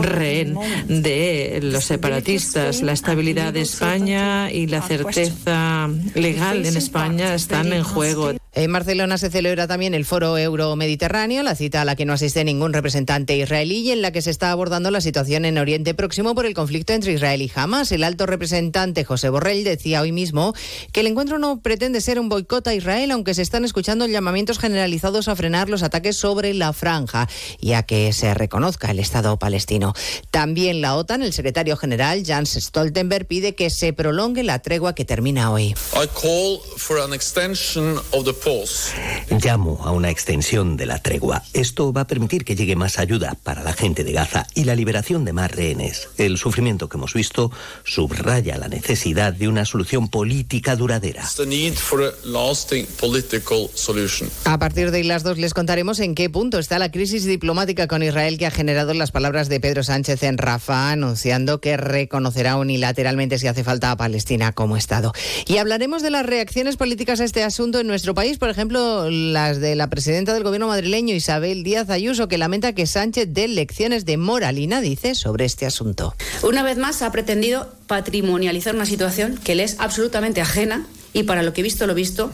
[0.02, 0.54] rehén
[0.88, 2.03] de los separatistas.
[2.04, 8.32] La estabilidad de España y la certeza legal en España están en juego.
[8.52, 12.44] En Barcelona se celebra también el Foro Euro-Mediterráneo, la cita a la que no asiste
[12.44, 16.34] ningún representante israelí y en la que se está abordando la situación en Oriente Próximo
[16.34, 17.90] por el conflicto entre Israel y Hamas.
[17.90, 20.54] El alto representante José Borrell decía hoy mismo
[20.92, 24.60] que el encuentro no pretende ser un boicot a Israel, aunque se están escuchando llamamientos
[24.60, 27.28] generalizados a frenar los ataques sobre la franja
[27.58, 29.94] y a que se reconozca el Estado palestino.
[30.30, 35.04] También la OTAN, el secretario general Jens Stoltenberg, pide que se prolongue la tregua que
[35.04, 35.74] termina hoy.
[35.94, 38.92] I call for an extension of the pause.
[39.30, 41.42] Llamo a una extensión de la tregua.
[41.52, 44.74] Esto va a permitir que llegue más ayuda para la gente de Gaza y la
[44.74, 46.08] liberación de más rehenes.
[46.18, 47.50] El sufrimiento que hemos visto
[47.84, 51.22] subraya la necesidad de una solución política duradera.
[51.22, 54.30] It's the need for a lasting political solution.
[54.44, 58.02] A partir de las dos les contaremos en qué punto está la crisis diplomática con
[58.02, 63.38] Israel que ha generado las palabras de Pedro Sánchez en Rafa, anunciando que reconocerá unilateralmente
[63.38, 65.12] si hace falta a Palestina como Estado.
[65.46, 69.60] Y hablaremos de las reacciones políticas a este asunto en nuestro país, por ejemplo, las
[69.60, 74.04] de la presidenta del gobierno madrileño, Isabel Díaz Ayuso, que lamenta que Sánchez dé lecciones
[74.04, 76.14] de moralina, dice, sobre este asunto.
[76.42, 81.42] Una vez más ha pretendido patrimonializar una situación que le es absolutamente ajena y para
[81.42, 82.30] lo que he visto lo visto,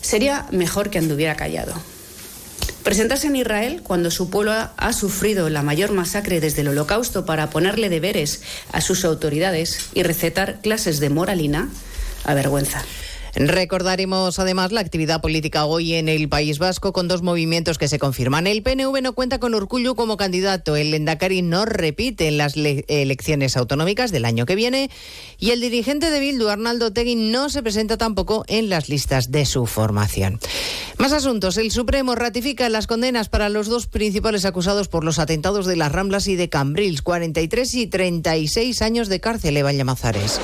[0.00, 1.74] sería mejor que anduviera callado.
[2.82, 7.50] Presentarse en Israel cuando su pueblo ha, sufrido la mayor masacre desde el holocausto para
[7.50, 11.68] ponerle deberes a sus autoridades y recetar clases de moralina,
[12.24, 12.82] avergüenza.
[13.34, 17.98] Recordaremos además la actividad política hoy en el País Vasco con dos movimientos que se
[17.98, 18.46] confirman.
[18.46, 22.84] El PNV no cuenta con Urcullu como candidato, el Endacari no repite en las le-
[22.88, 24.90] elecciones autonómicas del año que viene
[25.38, 29.46] y el dirigente de Bildu, Arnaldo Tegui, no se presenta tampoco en las listas de
[29.46, 30.40] su formación.
[30.98, 31.56] Más asuntos.
[31.56, 35.92] El Supremo ratifica las condenas para los dos principales acusados por los atentados de las
[35.92, 40.40] Ramblas y de Cambrils, 43 y 36 años de cárcel, Eva Llamazares.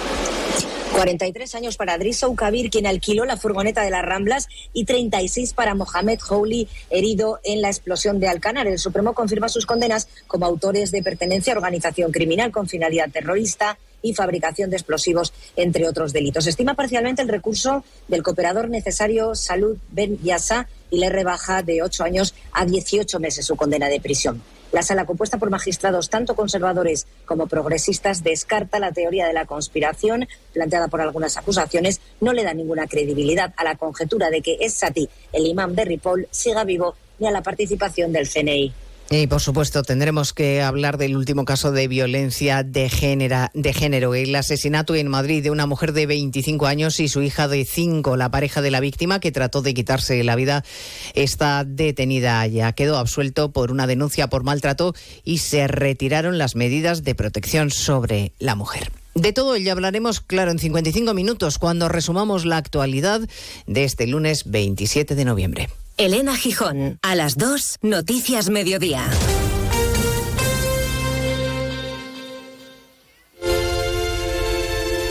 [1.06, 5.76] 43 años para Drissa Ukabir, quien alquiló la furgoneta de las Ramblas, y 36 para
[5.76, 8.66] Mohamed Houli, herido en la explosión de Alcanar.
[8.66, 13.78] El Supremo confirma sus condenas como autores de pertenencia a organización criminal con finalidad terrorista
[14.02, 16.48] y fabricación de explosivos, entre otros delitos.
[16.48, 22.02] Estima parcialmente el recurso del cooperador necesario Salud Ben Yassa y le rebaja de ocho
[22.02, 24.42] años a 18 meses su condena de prisión.
[24.76, 30.28] La sala, compuesta por magistrados tanto conservadores como progresistas, descarta la teoría de la conspiración
[30.52, 32.02] planteada por algunas acusaciones.
[32.20, 35.86] No le da ninguna credibilidad a la conjetura de que es Sati, el imán de
[35.86, 38.74] Ripoll, siga vivo ni a la participación del CNI.
[39.08, 44.16] Y por supuesto tendremos que hablar del último caso de violencia de género, de género,
[44.16, 48.16] el asesinato en Madrid de una mujer de 25 años y su hija de 5.
[48.16, 50.64] La pareja de la víctima que trató de quitarse la vida
[51.14, 52.72] está detenida ya.
[52.72, 54.92] Quedó absuelto por una denuncia por maltrato
[55.22, 58.90] y se retiraron las medidas de protección sobre la mujer.
[59.14, 63.20] De todo ello hablaremos, claro, en 55 minutos cuando resumamos la actualidad
[63.66, 65.68] de este lunes 27 de noviembre.
[65.98, 69.02] Elena Gijón, a las 2, Noticias Mediodía.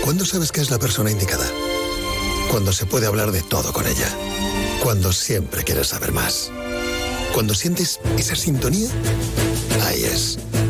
[0.03, 1.49] ¿Cuándo sabes que es la persona indicada?
[2.51, 4.07] Cuando se puede hablar de todo con ella.
[4.83, 6.51] Cuando siempre quieres saber más.
[7.33, 8.89] Cuando sientes esa sintonía,
[9.87, 10.37] ahí es.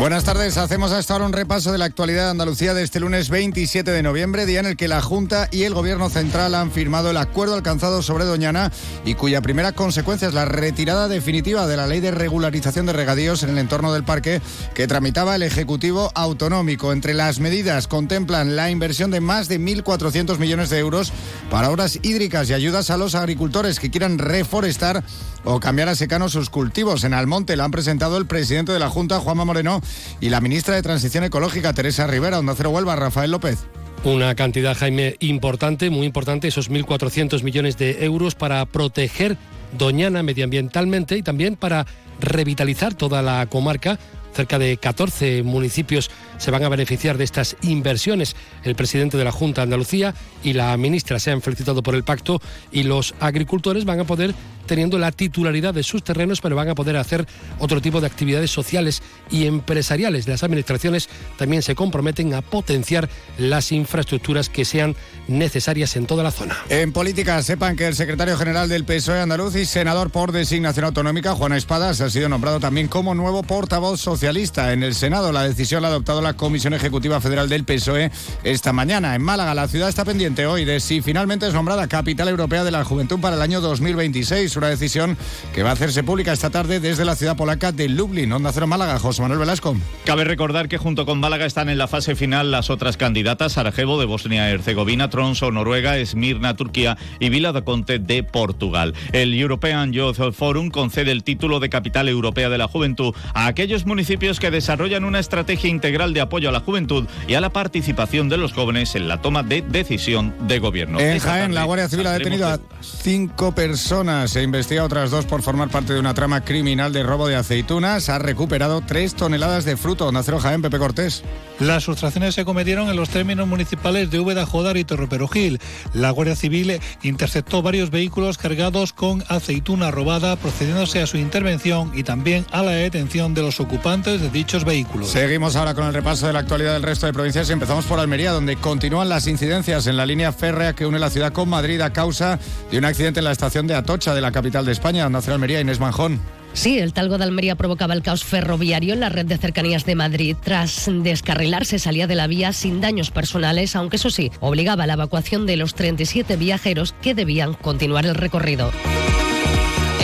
[0.00, 3.28] Buenas tardes, hacemos hasta ahora un repaso de la actualidad de Andalucía de este lunes
[3.28, 7.10] 27 de noviembre, día en el que la Junta y el Gobierno Central han firmado
[7.10, 8.72] el acuerdo alcanzado sobre Doñana
[9.04, 13.42] y cuya primera consecuencia es la retirada definitiva de la ley de regularización de regadíos
[13.42, 14.40] en el entorno del parque
[14.72, 16.94] que tramitaba el Ejecutivo Autonómico.
[16.94, 21.12] Entre las medidas contemplan la inversión de más de 1.400 millones de euros
[21.50, 25.04] para obras hídricas y ayudas a los agricultores que quieran reforestar
[25.44, 27.04] o cambiar a secano sus cultivos.
[27.04, 29.80] En Almonte la han presentado el presidente de la Junta, Juanma Moreno,
[30.20, 32.38] y la ministra de Transición Ecológica, Teresa Rivera.
[32.38, 33.58] Onda Cero Huelva, Rafael López.
[34.04, 39.36] Una cantidad, Jaime, importante, muy importante, esos 1.400 millones de euros para proteger
[39.76, 41.86] Doñana medioambientalmente y también para
[42.18, 43.98] revitalizar toda la comarca.
[44.34, 46.10] Cerca de 14 municipios
[46.40, 48.34] se van a beneficiar de estas inversiones.
[48.64, 52.02] El presidente de la Junta de Andalucía y la ministra se han felicitado por el
[52.02, 52.40] pacto
[52.72, 54.34] y los agricultores van a poder
[54.70, 57.26] teniendo la titularidad de sus terrenos, pero van a poder hacer
[57.58, 60.28] otro tipo de actividades sociales y empresariales.
[60.28, 64.94] Las administraciones también se comprometen a potenciar las infraestructuras que sean
[65.26, 66.56] necesarias en toda la zona.
[66.68, 71.34] En política, sepan que el secretario general del PSOE andaluz y senador por designación autonómica,
[71.34, 75.32] Juana Espadas, ha sido nombrado también como nuevo portavoz socialista en el Senado.
[75.32, 78.12] La decisión la ha adoptado la la Comisión Ejecutiva Federal del PSOE
[78.44, 79.16] esta mañana.
[79.16, 82.70] En Málaga, la ciudad está pendiente hoy de si finalmente es nombrada capital europea de
[82.70, 84.54] la juventud para el año 2026.
[84.56, 85.16] Una decisión
[85.52, 88.32] que va a hacerse pública esta tarde desde la ciudad polaca de Lublin.
[88.32, 89.76] Onda Cero Málaga, José Manuel Velasco.
[90.04, 93.98] Cabe recordar que junto con Málaga están en la fase final las otras candidatas: Sarajevo
[93.98, 98.94] de Bosnia-Herzegovina, Tronso, Noruega, Esmirna, Turquía y Vila de Conte de Portugal.
[99.10, 103.84] El European Youth Forum concede el título de capital europea de la juventud a aquellos
[103.84, 108.28] municipios que desarrollan una estrategia integral de apoyo a la juventud y a la participación
[108.28, 111.00] de los jóvenes en la toma de decisión de gobierno.
[111.00, 115.24] En Jaén, la Guardia Civil ha detenido a cinco personas e investiga a otras dos
[115.24, 118.08] por formar parte de una trama criminal de robo de aceitunas.
[118.08, 120.10] Ha recuperado tres toneladas de fruto.
[120.12, 121.22] Nacero Jaén, Pepe Cortés.
[121.58, 125.60] Las sustracciones se cometieron en los términos municipales de Úbeda, Jodar y Torreperugil.
[125.92, 132.02] La Guardia Civil interceptó varios vehículos cargados con aceituna robada, procediéndose a su intervención y
[132.02, 135.08] también a la detención de los ocupantes de dichos vehículos.
[135.08, 138.32] Seguimos ahora con el repaso de la actualidad del resto de provincias empezamos por Almería,
[138.32, 141.92] donde continúan las incidencias en la línea férrea que une la ciudad con Madrid a
[141.92, 145.34] causa de un accidente en la estación de Atocha de la capital de España, Nacional
[145.34, 146.18] Almería, Inés Manjón.
[146.52, 149.94] Sí, el talgo de Almería provocaba el caos ferroviario en la red de cercanías de
[149.94, 150.36] Madrid.
[150.42, 154.94] Tras descarrilarse salía de la vía sin daños personales, aunque eso sí, obligaba a la
[154.94, 158.72] evacuación de los 37 viajeros que debían continuar el recorrido.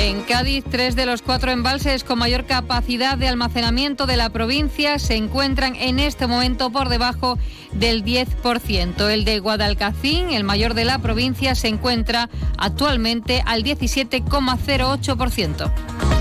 [0.07, 5.01] En Cádiz, tres de los cuatro embalses con mayor capacidad de almacenamiento de la provincia
[5.01, 7.41] se encuentran en este momento por debajo
[7.73, 9.11] del 10%.
[9.11, 16.16] El de Guadalcacín, el mayor de la provincia, se encuentra actualmente al 17,08%.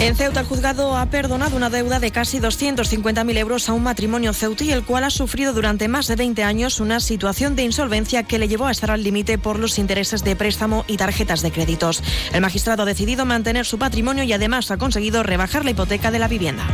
[0.00, 4.32] En Ceuta, el juzgado ha perdonado una deuda de casi 250.000 euros a un matrimonio
[4.32, 8.38] ceutí, el cual ha sufrido durante más de 20 años una situación de insolvencia que
[8.38, 12.02] le llevó a estar al límite por los intereses de préstamo y tarjetas de créditos.
[12.32, 16.18] El magistrado ha decidido mantener su patrimonio y además ha conseguido rebajar la hipoteca de
[16.18, 16.66] la vivienda.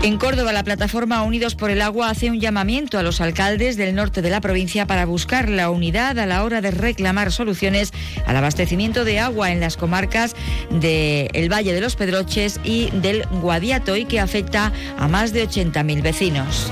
[0.00, 3.96] En Córdoba, la plataforma Unidos por el Agua hace un llamamiento a los alcaldes del
[3.96, 7.92] norte de la provincia para buscar la unidad a la hora de reclamar soluciones
[8.24, 10.36] al abastecimiento de agua en las comarcas
[10.70, 16.00] del Valle de los Pedroches y del Guadiato y que afecta a más de 80.000
[16.00, 16.70] vecinos.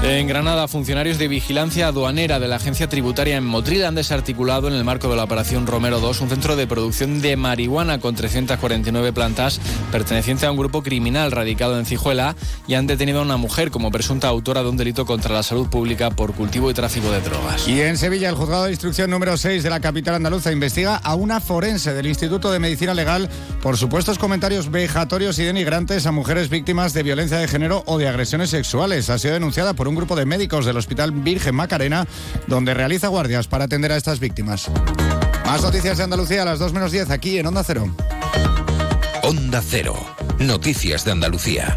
[0.00, 4.74] En Granada, funcionarios de vigilancia aduanera de la agencia tributaria en Motril han desarticulado en
[4.74, 9.12] el marco de la operación Romero 2 un centro de producción de marihuana con 349
[9.12, 12.36] plantas perteneciente a un grupo criminal radicado en Cijuela
[12.68, 15.68] y han detenido a una mujer como presunta autora de un delito contra la salud
[15.68, 17.66] pública por cultivo y tráfico de drogas.
[17.66, 21.16] Y en Sevilla, el juzgado de instrucción número 6 de la capital andaluza investiga a
[21.16, 23.28] una forense del Instituto de Medicina Legal
[23.60, 28.06] por supuestos comentarios vejatorios y denigrantes a mujeres víctimas de violencia de género o de
[28.06, 29.10] agresiones sexuales.
[29.10, 32.06] Ha sido denunciada por un grupo de médicos del Hospital Virgen Macarena,
[32.46, 34.70] donde realiza guardias para atender a estas víctimas.
[35.46, 37.88] Más noticias de Andalucía a las 2 menos 10 aquí en Onda Cero.
[39.22, 39.96] Onda Cero.
[40.38, 41.76] Noticias de Andalucía.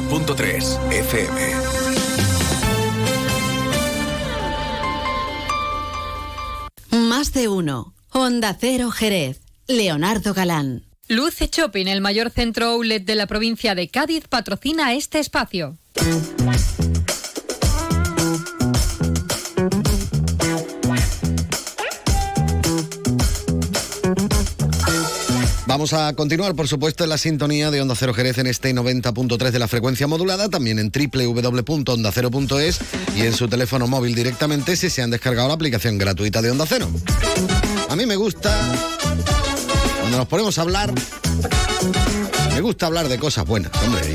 [0.00, 1.40] 90.3 FM.
[6.90, 7.94] Más de uno.
[8.10, 9.40] Honda Cero Jerez.
[9.66, 10.82] Leonardo Galán.
[11.08, 15.78] Luce Shopping, el mayor centro outlet de la provincia de Cádiz, patrocina este espacio.
[25.76, 29.50] Vamos a continuar, por supuesto, en la sintonía de Onda Cero Jerez en este 90.3
[29.50, 32.78] de la frecuencia modulada, también en www.ondacero.es
[33.14, 36.64] y en su teléfono móvil directamente si se han descargado la aplicación gratuita de Onda
[36.66, 36.88] Cero.
[37.90, 38.58] A mí me gusta,
[40.16, 40.94] cuando nos ponemos a hablar,
[42.54, 44.14] me gusta hablar de cosas buenas, hombre,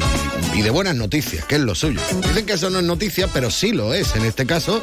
[0.55, 2.01] y, y de buenas noticias, que es lo suyo.
[2.27, 4.81] Dicen que eso no es noticia, pero sí lo es en este caso,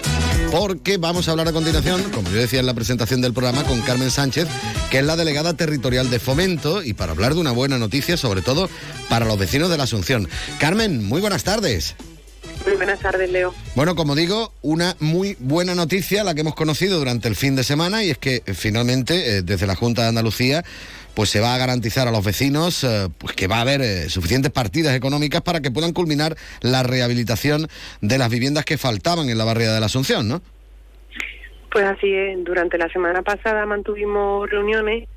[0.53, 3.81] porque vamos a hablar a continuación, como yo decía en la presentación del programa, con
[3.81, 4.47] Carmen Sánchez,
[4.93, 8.43] que es la delegada territorial de Fomento, y para hablar de una buena noticia, sobre
[8.43, 8.71] todo
[9.09, 10.29] para los vecinos de la Asunción.
[10.61, 11.97] Carmen, muy buenas tardes.
[12.67, 13.55] Muy buenas tardes, Leo.
[13.75, 17.65] Bueno, como digo, una muy buena noticia la que hemos conocido durante el fin de
[17.65, 20.65] semana y es que eh, finalmente eh, desde la Junta de Andalucía
[21.19, 24.53] pues se va a garantizar a los vecinos eh, pues que va a haber suficientes
[24.53, 27.67] partidas económicas para que puedan culminar la rehabilitación
[28.01, 30.41] de las viviendas que faltaban en la barriada de la Asunción, ¿no?
[31.73, 32.45] Pues así es.
[32.45, 35.09] Durante la semana pasada mantuvimos reuniones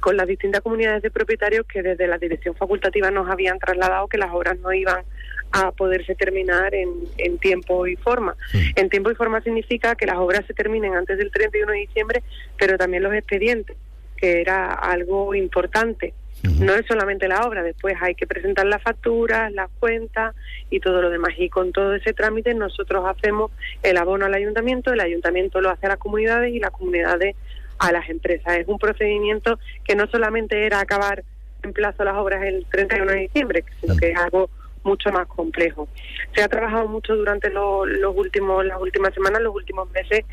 [0.00, 4.18] con las distintas comunidades de propietarios que desde la dirección facultativa nos habían trasladado que
[4.18, 5.02] las obras no iban
[5.50, 8.36] a poderse terminar en, en tiempo y forma.
[8.76, 12.22] En tiempo y forma significa que las obras se terminen antes del 31 de diciembre,
[12.56, 13.76] pero también los expedientes,
[14.16, 16.14] que era algo importante.
[16.60, 20.34] No es solamente la obra, después hay que presentar las facturas, las cuentas
[20.70, 21.32] y todo lo demás.
[21.38, 23.50] Y con todo ese trámite nosotros hacemos
[23.82, 27.36] el abono al ayuntamiento, el ayuntamiento lo hace a las comunidades y las comunidades
[27.78, 28.58] a las empresas.
[28.58, 31.24] Es un procedimiento que no solamente era acabar
[31.62, 34.50] en plazo las obras el 31 de diciembre, sino que es algo
[34.86, 35.88] mucho más complejo.
[36.34, 40.24] Se ha trabajado mucho durante los, últimos las últimas semanas, los últimos meses,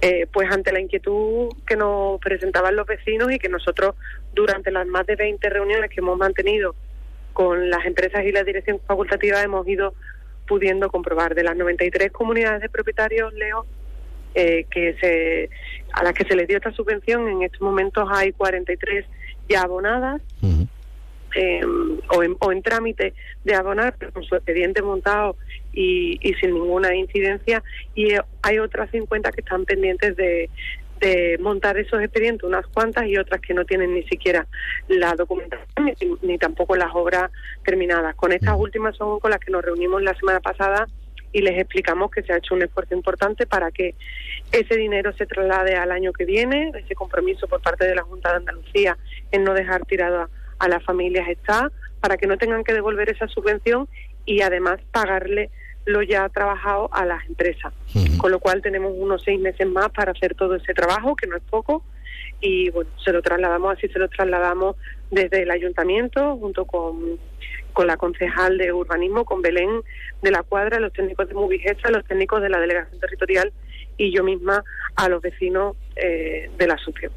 [0.00, 3.96] eh, pues ante la inquietud que nos presentaban los vecinos y que nosotros
[4.34, 6.76] durante las más de 20 reuniones que hemos mantenido
[7.32, 9.94] con las empresas y la dirección facultativa hemos ido
[10.46, 13.66] pudiendo comprobar de las 93 comunidades de propietarios, Leo,
[14.34, 15.50] eh, que se,
[15.92, 19.06] a las que se les dio esta subvención, en estos momentos hay 43
[19.48, 20.20] ya abonadas.
[21.34, 23.12] Em, o, en, o en trámite
[23.42, 25.36] de abonar, con su expediente montado
[25.72, 27.60] y, y sin ninguna incidencia,
[27.94, 30.48] y eh, hay otras 50 que están pendientes de,
[31.00, 34.46] de montar esos expedientes, unas cuantas y otras que no tienen ni siquiera
[34.86, 37.32] la documentación ni, tampoco las obras
[37.64, 38.14] terminadas.
[38.14, 40.86] Con estas últimas son con las que nos reunimos la semana pasada
[41.32, 43.96] y les explicamos que se ha hecho un esfuerzo importante para que
[44.52, 48.30] ese dinero se traslade al año que viene, ese compromiso por parte de la Junta
[48.30, 48.96] de Andalucía
[49.32, 50.30] en no dejar tirado
[50.64, 53.88] a las familias está para que no tengan que devolver esa subvención
[54.24, 55.50] y además pagarle
[55.86, 57.72] lo ya trabajado a las empresas.
[58.16, 61.36] Con lo cual tenemos unos seis meses más para hacer todo ese trabajo, que no
[61.36, 61.84] es poco,
[62.40, 64.76] y bueno, se lo trasladamos, así se lo trasladamos
[65.10, 67.18] desde el ayuntamiento, junto con,
[67.72, 69.82] con la concejal de urbanismo, con Belén
[70.22, 73.52] de la Cuadra, los técnicos de Movigesta, los técnicos de la delegación territorial
[73.96, 74.64] y yo misma
[74.96, 77.12] a los vecinos eh, de la asociación.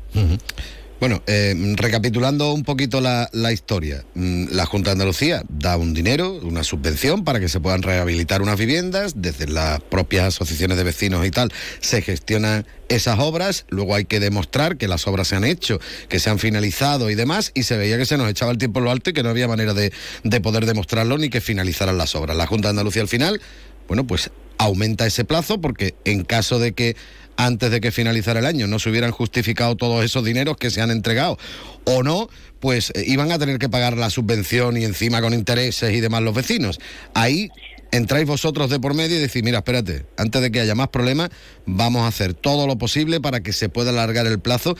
[0.99, 6.39] Bueno, eh, recapitulando un poquito la, historia, mm, la Junta de Andalucía da un dinero,
[6.41, 11.23] una subvención para que se puedan rehabilitar unas viviendas, desde las propias asociaciones de vecinos
[11.23, 15.43] y tal, se gestionan esas obras, luego hay que demostrar que las obras se han
[15.43, 15.79] hecho,
[16.09, 18.79] que se han finalizado y demás, y se veía que se nos echaba el tiempo
[18.79, 19.93] en lo alto y que no había manera de,
[20.23, 22.35] de poder demostrarlo ni que finalizaran las obras.
[22.35, 23.39] La Junta de Andalucía al final,
[23.87, 26.95] bueno, pues aumenta ese plazo porque en caso de que
[27.38, 30.81] antes de que finalizara el año no se hubieran justificado todos esos dineros que se
[30.81, 31.38] han entregado
[31.85, 32.29] o no,
[32.59, 36.23] pues eh, iban a tener que pagar la subvención y encima con intereses y demás
[36.23, 36.79] los vecinos.
[37.13, 37.49] Ahí
[37.91, 41.29] entráis vosotros de por medio y decís, mira, espérate, antes de que haya más problemas,
[41.65, 44.75] vamos a hacer todo lo posible para que se pueda alargar el plazo,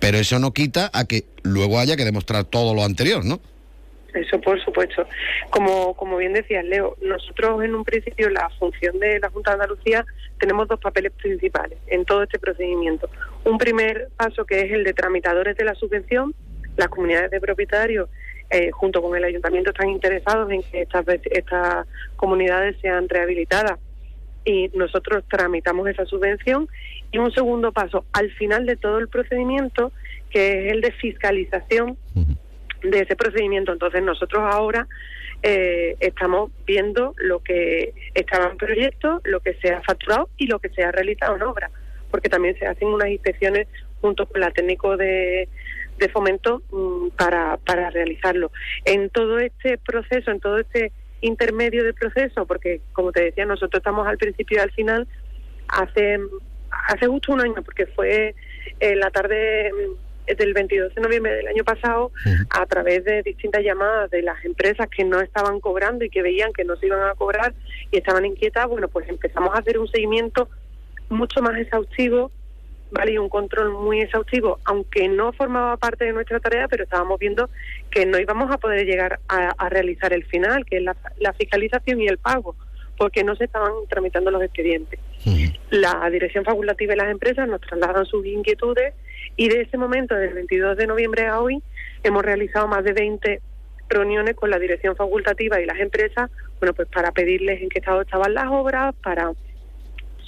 [0.00, 3.40] pero eso no quita a que luego haya que demostrar todo lo anterior, ¿no?
[4.18, 5.06] Eso por supuesto.
[5.50, 9.54] Como, como bien decías, Leo, nosotros en un principio la función de la Junta de
[9.62, 10.04] Andalucía
[10.38, 13.08] tenemos dos papeles principales en todo este procedimiento.
[13.44, 16.34] Un primer paso que es el de tramitadores de la subvención.
[16.76, 18.08] Las comunidades de propietarios
[18.50, 23.78] eh, junto con el ayuntamiento están interesados en que estas, estas comunidades sean rehabilitadas
[24.44, 26.68] y nosotros tramitamos esa subvención.
[27.12, 29.92] Y un segundo paso, al final de todo el procedimiento,
[30.30, 31.96] que es el de fiscalización
[32.82, 33.72] de ese procedimiento.
[33.72, 34.86] Entonces nosotros ahora
[35.42, 40.58] eh, estamos viendo lo que estaba en proyecto, lo que se ha facturado y lo
[40.58, 41.70] que se ha realizado en obra,
[42.10, 43.68] porque también se hacen unas inspecciones
[44.00, 45.48] junto con la técnico de,
[45.98, 48.50] de fomento mm, para, para realizarlo.
[48.84, 53.80] En todo este proceso, en todo este intermedio de proceso, porque como te decía, nosotros
[53.80, 55.06] estamos al principio y al final,
[55.68, 56.18] hace,
[56.88, 58.34] hace justo un año, porque fue
[58.80, 59.72] en la tarde
[60.36, 62.10] del 22 de noviembre del año pasado,
[62.50, 66.52] a través de distintas llamadas de las empresas que no estaban cobrando y que veían
[66.52, 67.54] que no se iban a cobrar
[67.90, 70.48] y estaban inquietas, bueno, pues empezamos a hacer un seguimiento
[71.08, 72.30] mucho más exhaustivo,
[72.90, 73.12] ¿vale?
[73.12, 77.48] Y un control muy exhaustivo, aunque no formaba parte de nuestra tarea, pero estábamos viendo
[77.90, 82.08] que no íbamos a poder llegar a, realizar el final, que es la fiscalización y
[82.08, 82.54] el pago
[82.98, 84.98] porque no se estaban tramitando los expedientes.
[85.70, 88.92] La dirección facultativa y las empresas nos trasladan sus inquietudes
[89.38, 91.62] y de ese momento, del 22 de noviembre a hoy,
[92.02, 93.40] hemos realizado más de 20
[93.88, 96.28] reuniones con la dirección facultativa y las empresas,
[96.58, 99.32] bueno, pues para pedirles en qué estado estaban las obras, para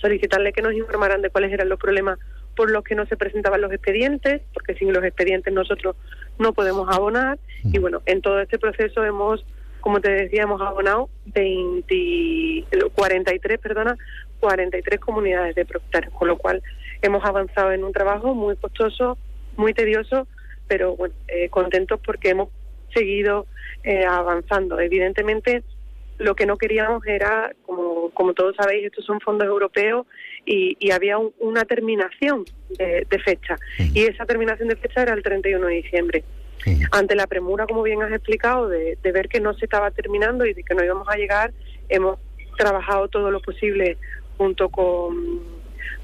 [0.01, 2.21] solicitarle que nos informaran de cuáles eran los problemas
[2.55, 5.97] por los que no se presentaban los expedientes, porque sin los expedientes nosotros
[6.39, 7.37] no podemos abonar.
[7.65, 9.45] Y bueno, en todo este proceso hemos,
[9.81, 13.97] como te decía, hemos abonado 20, 43, perdona,
[14.39, 16.63] 43 comunidades de propietarios, con lo cual
[17.03, 19.19] hemos avanzado en un trabajo muy costoso,
[19.57, 20.27] muy tedioso,
[20.69, 22.49] pero bueno, eh, contentos porque hemos
[22.95, 23.47] seguido
[23.83, 24.79] eh, avanzando.
[24.81, 25.63] Evidentemente,
[26.19, 30.07] lo que no queríamos era, como, como todos sabéis, estos son fondos europeos
[30.45, 32.45] y, y había una terminación
[32.79, 33.57] de, fecha.
[33.79, 36.25] Y esa terminación de fecha era el 31 de diciembre.
[36.93, 40.45] Ante la premura, como bien has explicado, de, de ver que no se estaba terminando
[40.45, 41.53] y de que no íbamos a llegar,
[41.89, 42.19] hemos
[42.59, 43.97] trabajado todo lo posible
[44.37, 45.41] junto con,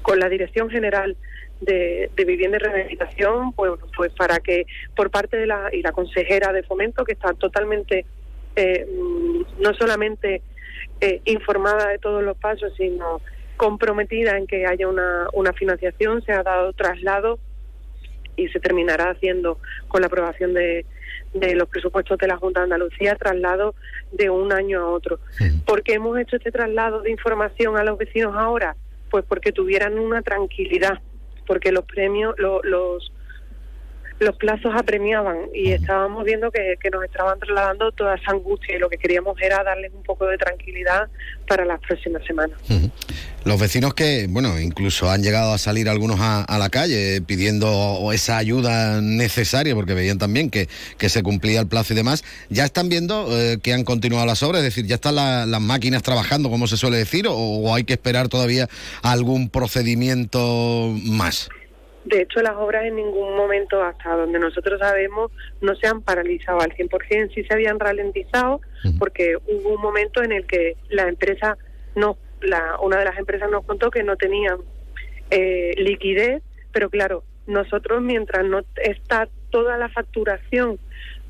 [0.07, 1.17] con la Dirección General
[1.59, 6.53] de, Vivienda y Rehabilitación, pues, pues para que por parte de la, y la consejera
[6.53, 8.05] de fomento, que está totalmente
[8.55, 8.87] eh,
[9.59, 10.41] no solamente
[11.01, 13.19] eh, informada de todos los pasos, sino
[13.57, 17.37] comprometida en que haya una, una financiación, se ha dado traslado
[18.37, 20.85] y se terminará haciendo con la aprobación de,
[21.33, 23.75] de los presupuestos de la Junta de Andalucía, traslado
[24.13, 25.19] de un año a otro.
[25.65, 28.77] ¿Por qué hemos hecho este traslado de información a los vecinos ahora?
[29.09, 30.99] Pues porque tuvieran una tranquilidad,
[31.45, 33.11] porque los premios, los
[34.19, 38.89] los plazos apremiaban y estábamos viendo que, nos estaban trasladando toda esa angustia y lo
[38.89, 41.07] que queríamos era darles un poco de tranquilidad
[41.47, 42.57] para las próximas semanas.
[43.43, 48.37] Los vecinos que, bueno, incluso han llegado a salir algunos a, la calle pidiendo esa
[48.37, 52.89] ayuda necesaria porque veían también que, que se cumplía el plazo y demás, ya están
[52.89, 56.67] viendo eh, que han continuado las obras, es decir, ya están las máquinas trabajando, como
[56.67, 58.67] se suele decir, o hay que esperar todavía
[59.01, 61.49] algún procedimiento más.
[62.07, 65.29] De hecho, las obras en ningún momento, hasta donde nosotros sabemos,
[65.59, 68.61] no se han paralizado al 100%, sí se habían ralentizado,
[68.97, 71.57] porque hubo un momento en el que la empresa,
[71.95, 74.59] no, la, una de las empresas nos contó que no tenían
[75.31, 76.41] eh, liquidez,
[76.71, 80.79] pero claro, nosotros mientras no está toda la facturación,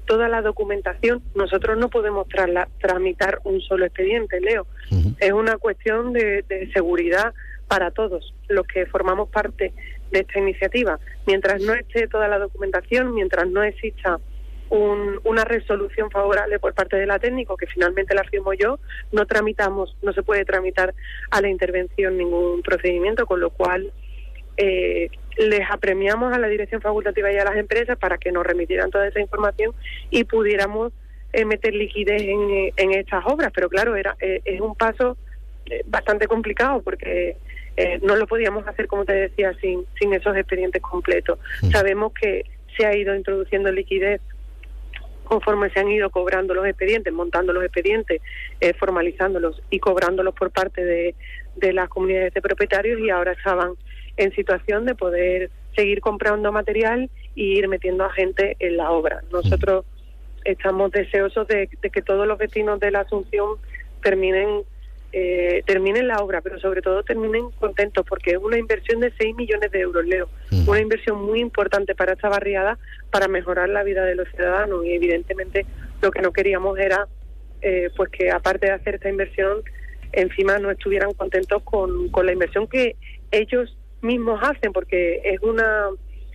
[0.05, 2.27] toda la documentación, nosotros no podemos
[2.79, 4.67] tramitar un solo expediente, Leo.
[5.19, 7.33] Es una cuestión de, de seguridad
[7.67, 9.73] para todos los que formamos parte
[10.11, 10.99] de esta iniciativa.
[11.25, 14.19] Mientras no esté toda la documentación, mientras no exista
[14.69, 18.79] una resolución favorable por parte de la técnico, que finalmente la firmo yo,
[19.11, 20.93] no tramitamos, no se puede tramitar
[21.31, 23.93] a la intervención ningún procedimiento, con lo cual
[24.57, 28.89] eh, les apremiamos a la dirección facultativa y a las empresas para que nos remitieran
[28.89, 29.73] toda esa información
[30.09, 30.91] y pudiéramos
[31.31, 33.51] eh, meter liquidez en, en, estas obras.
[33.53, 35.17] Pero claro, era eh, es un paso
[35.85, 37.35] bastante complicado porque
[37.77, 41.37] eh, no lo podíamos hacer, como te decía, sin, sin esos expedientes completos.
[41.61, 41.69] Mm.
[41.69, 42.43] Sabemos que
[42.75, 44.19] se ha ido introduciendo liquidez
[45.23, 48.21] conforme se han ido cobrando los expedientes, montando los expedientes,
[48.61, 51.15] eh, formalizándolos y cobrándolos por parte de,
[51.57, 53.73] de las comunidades de propietarios y ahora estaban
[54.15, 59.21] en situación de poder seguir comprando material y ir metiendo a gente en la obra.
[59.31, 59.85] Nosotros
[60.45, 63.57] estamos deseosos de que todos los vecinos de la Asunción
[64.01, 64.63] terminen
[65.19, 69.35] eh, terminen la obra, pero sobre todo terminen contentos porque es una inversión de 6
[69.35, 70.29] millones de euros, Leo.
[70.67, 72.77] Una inversión muy importante para esta barriada
[73.09, 75.65] para mejorar la vida de los ciudadanos y evidentemente
[76.03, 77.07] lo que no queríamos era
[77.63, 79.63] eh, pues que aparte de hacer esta inversión
[80.11, 82.95] encima no estuvieran contentos con, con la inversión que
[83.31, 85.87] ellos mismos hacen porque es una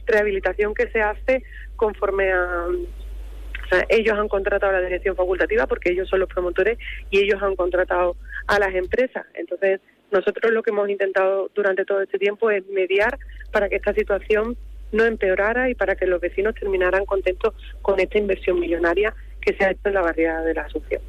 [0.07, 1.45] rehabilitación que se hace
[1.77, 2.67] conforme a
[3.89, 6.79] ellos han contratado a la dirección facultativa porque ellos son los promotores
[7.11, 8.17] y ellos han contratado
[8.47, 9.27] a las empresas.
[9.35, 13.19] Entonces, nosotros lo que hemos intentado durante todo este tiempo es mediar
[13.51, 14.57] para que esta situación
[14.93, 19.65] no empeorara y para que los vecinos terminaran contentos con esta inversión millonaria que se
[19.65, 21.03] ha hecho en la barriada de la Asunción.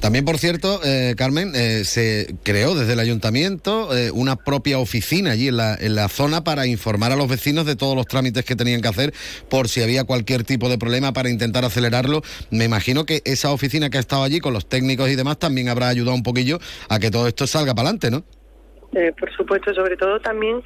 [0.00, 5.32] También, por cierto, eh, Carmen, eh, se creó desde el ayuntamiento eh, una propia oficina
[5.32, 8.44] allí en la, en la zona para informar a los vecinos de todos los trámites
[8.44, 9.12] que tenían que hacer
[9.48, 12.22] por si había cualquier tipo de problema para intentar acelerarlo.
[12.50, 15.68] Me imagino que esa oficina que ha estado allí con los técnicos y demás también
[15.68, 16.58] habrá ayudado un poquillo
[16.88, 18.24] a que todo esto salga para adelante, ¿no?
[19.18, 20.62] por supuesto, sobre todo también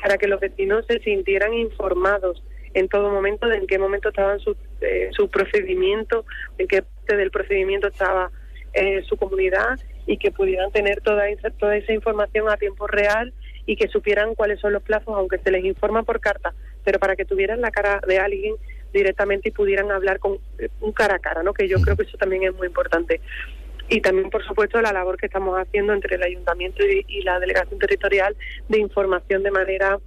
[0.00, 2.40] para que los vecinos se sintieran informados
[2.74, 6.24] en todo momento de en qué momento estaban su, eh, su procedimiento,
[6.58, 8.30] en qué parte del procedimiento estaba
[8.74, 13.32] eh, su comunidad y que pudieran tener toda esa, toda esa información a tiempo real
[13.66, 16.54] y que supieran cuáles son los plazos, aunque se les informa por carta,
[16.84, 18.54] pero para que tuvieran la cara de alguien
[18.92, 21.52] directamente y pudieran hablar con eh, un cara a cara, ¿no?
[21.52, 23.20] Que yo creo que eso también es muy importante.
[23.88, 27.78] Y también, por supuesto, la labor que estamos haciendo entre el ayuntamiento y la delegación
[27.78, 28.34] territorial
[28.68, 29.98] de información de manera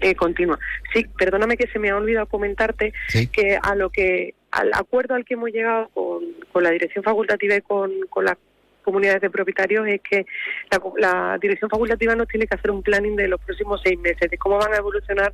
[0.00, 0.58] eh, continua.
[0.92, 2.92] Sí, perdóname que se me ha olvidado comentarte
[3.32, 7.54] que a lo que al acuerdo al que hemos llegado con, con la dirección facultativa
[7.54, 8.36] y con, con la
[8.82, 10.26] comunidades de propietarios es que
[10.70, 14.30] la, la dirección facultativa nos tiene que hacer un planning de los próximos seis meses,
[14.30, 15.32] de cómo van a evolucionar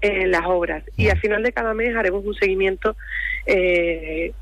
[0.00, 0.84] eh, las obras.
[0.96, 2.96] Y al final de cada mes haremos un seguimiento
[3.46, 4.32] eh,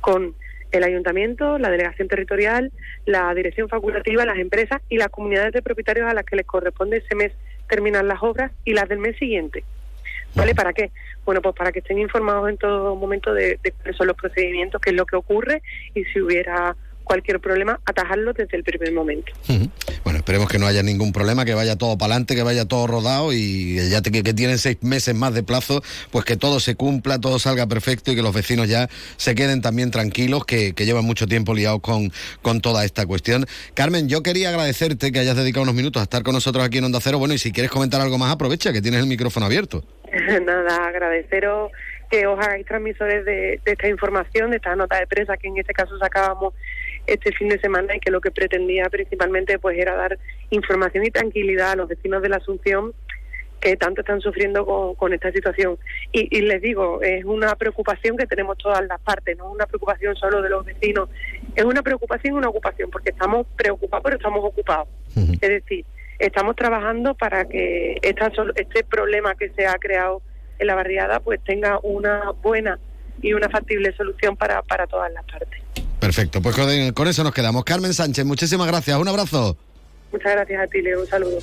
[0.00, 0.34] con
[0.70, 2.72] el ayuntamiento, la delegación territorial,
[3.04, 6.96] la dirección facultativa, las empresas y las comunidades de propietarios a las que les corresponde
[6.96, 7.32] ese mes
[7.72, 9.64] terminar las obras y las del mes siguiente.
[10.34, 10.54] ¿Vale?
[10.54, 10.90] ¿Para qué?
[11.24, 14.78] Bueno, pues para que estén informados en todo momento de, de cuáles son los procedimientos,
[14.80, 15.62] qué es lo que ocurre
[15.94, 19.32] y si hubiera cualquier problema, atajarlo desde el primer momento.
[20.04, 22.86] Bueno, esperemos que no haya ningún problema, que vaya todo para adelante, que vaya todo
[22.86, 26.74] rodado y ya que, que, tienen seis meses más de plazo, pues que todo se
[26.74, 30.84] cumpla, todo salga perfecto y que los vecinos ya se queden también tranquilos, que, que
[30.84, 33.46] llevan mucho tiempo liados con, con toda esta cuestión.
[33.74, 36.84] Carmen, yo quería agradecerte que hayas dedicado unos minutos a estar con nosotros aquí en
[36.84, 37.18] Onda Cero.
[37.18, 39.84] Bueno, y si quieres comentar algo más, aprovecha, que tienes el micrófono abierto.
[40.44, 41.70] Nada, agradeceros
[42.10, 45.56] que os hagáis transmisores de, de esta información, de esta nota de prensa que en
[45.56, 46.52] este caso sacábamos
[47.06, 50.18] este fin de semana y que lo que pretendía principalmente pues era dar
[50.50, 52.92] información y tranquilidad a los vecinos de la Asunción
[53.60, 55.78] que tanto están sufriendo con, con esta situación.
[56.10, 59.66] Y, y, les digo, es una preocupación que tenemos todas las partes, no es una
[59.66, 61.08] preocupación solo de los vecinos,
[61.54, 64.88] es una preocupación y una ocupación, porque estamos preocupados pero estamos ocupados.
[65.14, 65.84] Es decir,
[66.18, 70.22] estamos trabajando para que esta, este problema que se ha creado
[70.58, 72.78] en la barriada pues tenga una buena
[73.20, 75.62] y una factible solución para, para todas las partes.
[76.02, 77.62] Perfecto, pues con, con, eso nos quedamos.
[77.62, 78.98] Carmen Sánchez, muchísimas gracias.
[78.98, 79.56] Un abrazo.
[80.10, 81.02] Muchas gracias a ti, Leo.
[81.02, 81.38] Un saludo.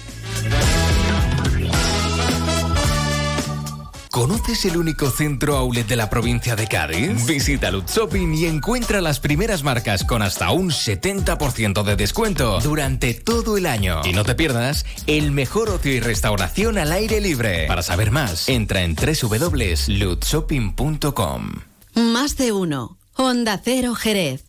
[4.12, 7.26] ¿Conoces el único centro outlet de la provincia de Cádiz?
[7.26, 13.14] Visita Lutz Shopping y encuentra las primeras marcas con hasta un 70% de descuento durante
[13.14, 14.02] todo el año.
[14.04, 17.66] Y no te pierdas el mejor ocio y restauración al aire libre.
[17.66, 21.52] Para saber más, entra en www.lutzshopping.com.
[21.96, 22.98] Más de uno.
[23.14, 24.49] Honda Cero Jerez.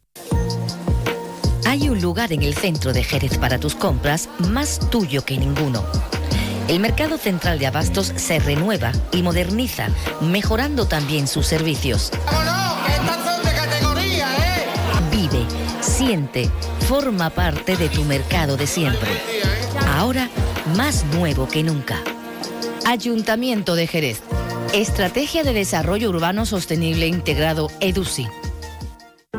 [1.81, 5.83] Hay un lugar en el centro de Jerez para tus compras más tuyo que ninguno.
[6.67, 9.87] El mercado central de abastos se renueva y moderniza,
[10.21, 12.11] mejorando también sus servicios.
[15.11, 15.43] Vive,
[15.81, 16.51] siente,
[16.87, 19.09] forma parte de tu mercado de siempre.
[19.95, 20.29] Ahora
[20.77, 21.97] más nuevo que nunca.
[22.85, 24.21] Ayuntamiento de Jerez.
[24.71, 28.27] Estrategia de Desarrollo Urbano Sostenible Integrado EDUSI.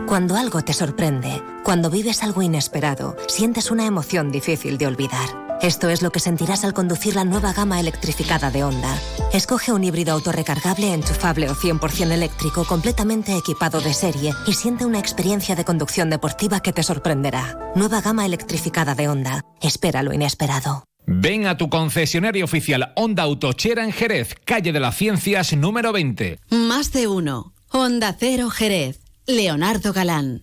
[0.09, 5.42] Cuando algo te sorprende, cuando vives algo inesperado, sientes una emoción difícil de olvidar.
[5.62, 8.98] Esto es lo que sentirás al conducir la nueva gama electrificada de Honda.
[9.32, 14.98] Escoge un híbrido autorrecargable, enchufable o 100% eléctrico completamente equipado de serie y siente una
[14.98, 17.58] experiencia de conducción deportiva que te sorprenderá.
[17.76, 19.44] Nueva gama electrificada de Honda.
[19.60, 20.82] Espera lo inesperado.
[21.06, 26.40] Ven a tu concesionario oficial Honda Autochera en Jerez, calle de las Ciencias número 20.
[26.50, 27.52] Más de uno.
[27.70, 29.00] Honda Cero Jerez.
[29.26, 30.42] Leonardo Galán.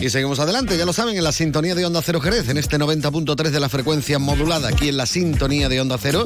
[0.00, 2.78] Y seguimos adelante, ya lo saben, en la sintonía de Onda Cero Jerez, en este
[2.78, 6.24] 90.3 de la frecuencia modulada, aquí en la sintonía de Onda Cero,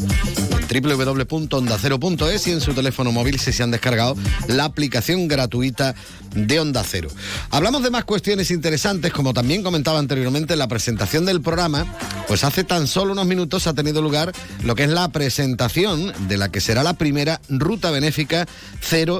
[0.71, 4.17] www.ondacero.es y en su teléfono móvil si se han descargado
[4.47, 5.97] la aplicación gratuita
[6.35, 7.09] de Onda Cero.
[7.51, 11.85] Hablamos de más cuestiones interesantes, como también comentaba anteriormente en la presentación del programa,
[12.29, 16.39] pues hace tan solo unos minutos ha tenido lugar lo que es la presentación de
[16.39, 18.47] la que será la primera Ruta Benéfica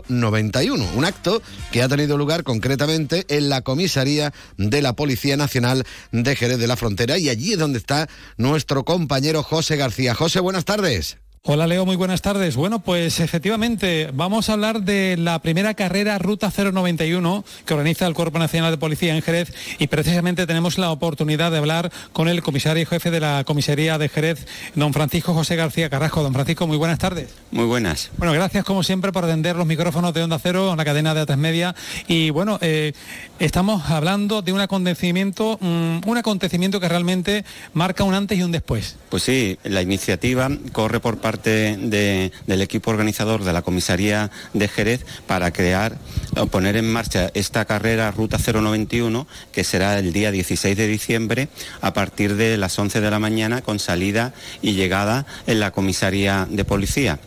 [0.09, 1.43] 091, un acto
[1.73, 6.67] que ha tenido lugar concretamente en la comisaría de la Policía Nacional de Jerez de
[6.67, 10.15] la Frontera y allí es donde está nuestro compañero José García.
[10.15, 11.19] José, buenas tardes.
[11.47, 12.57] Hola Leo, muy buenas tardes.
[12.57, 18.15] Bueno, pues efectivamente vamos a hablar de la primera carrera Ruta 091 que organiza el
[18.15, 22.43] Cuerpo Nacional de Policía en Jerez y precisamente tenemos la oportunidad de hablar con el
[22.43, 26.23] comisario y jefe de la comisaría de Jerez, don Francisco José García Carrasco.
[26.23, 27.29] Don Francisco, muy buenas tardes.
[27.51, 28.11] Muy buenas.
[28.17, 31.21] Bueno, gracias como siempre por atender los micrófonos de Onda Cero en la cadena de
[31.21, 31.75] Atas Media
[32.09, 32.95] y bueno, eh,
[33.39, 38.51] estamos hablando de un acontecimiento, um, un acontecimiento que realmente marca un antes y un
[38.51, 38.97] después.
[39.11, 44.31] Pues sí, la iniciativa corre por parte parte de, del equipo organizador de la comisaría
[44.53, 45.99] de Jerez para crear
[46.37, 51.49] o poner en marcha esta carrera Ruta 091 que será el día 16 de diciembre
[51.81, 54.33] a partir de las 11 de la mañana con salida
[54.63, 57.19] y llegada en la comisaría de policía.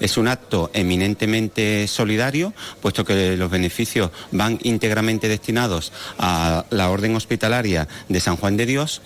[0.00, 7.14] Es un acto eminentemente solidario, puesto que los beneficios van íntegramente destinados a la Orden
[7.14, 9.00] Hospitalaria de San Juan de Dios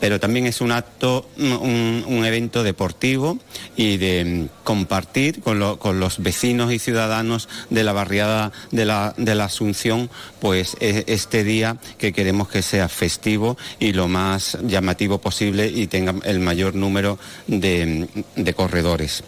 [0.00, 3.38] pero también es un acto, un, evento deportivo
[3.76, 8.84] y de mm, compartir con, lo- con los vecinos y ciudadanos de la barriada de
[8.84, 9.14] la,
[9.44, 10.08] Asunción,
[10.40, 15.86] pues e- este día que queremos que sea festivo y lo más llamativo posible y
[15.86, 19.22] tenga el mayor número de, de corredores.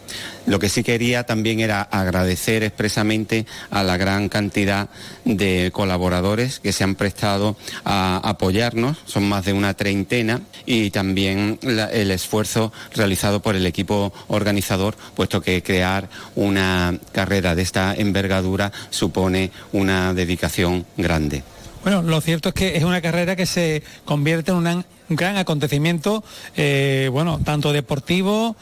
[0.47, 4.89] Lo que sí quería también era agradecer expresamente a la gran cantidad
[5.25, 11.57] de colaboradores que se han prestado a apoyarnos, son más de una treintena, y también
[11.63, 18.71] el esfuerzo realizado por el equipo organizador, puesto que crear una carrera de esta envergadura
[18.91, 21.41] supone una dedicación grande.
[21.83, 26.21] Bueno, lo cierto es que es una carrera que se convierte en un gran acontecimiento,
[26.57, 28.57] eh, bueno, tanto deportivo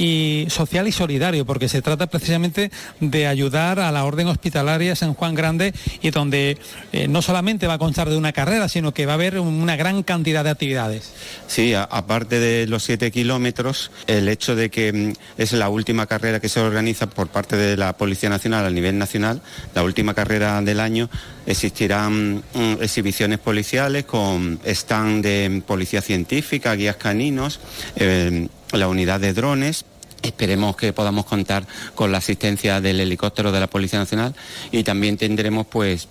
[0.00, 2.70] y social y solidario, porque se trata precisamente
[3.00, 6.56] de ayudar a la Orden Hospitalaria San Juan Grande y donde
[6.92, 9.76] eh, no solamente va a constar de una carrera, sino que va a haber una
[9.76, 11.12] gran cantidad de actividades.
[11.48, 16.40] Sí, aparte de los siete kilómetros, el hecho de que mm, es la última carrera
[16.40, 19.42] que se organiza por parte de la Policía Nacional a nivel nacional,
[19.74, 21.10] la última carrera del año,
[21.44, 27.60] existirán mm, exhibiciones policiales con stand de policía científica, guías caninos,
[27.96, 29.84] eh, la unidad de drones.
[30.22, 34.34] Esperemos que podamos contar con la asistencia del helicóptero de la Policía Nacional
[34.70, 36.08] y también tendremos pues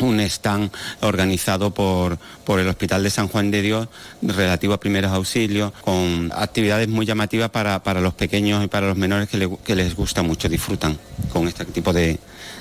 [0.00, 0.70] un stand
[1.00, 3.88] organizado por, por el Hospital de San Juan de Dios
[4.22, 8.96] relativo a primeros auxilios, con actividades muy llamativas para, para los pequeños y para los
[8.96, 10.96] menores que, le- que les gusta mucho, disfrutan
[11.32, 12.18] con este tipo de,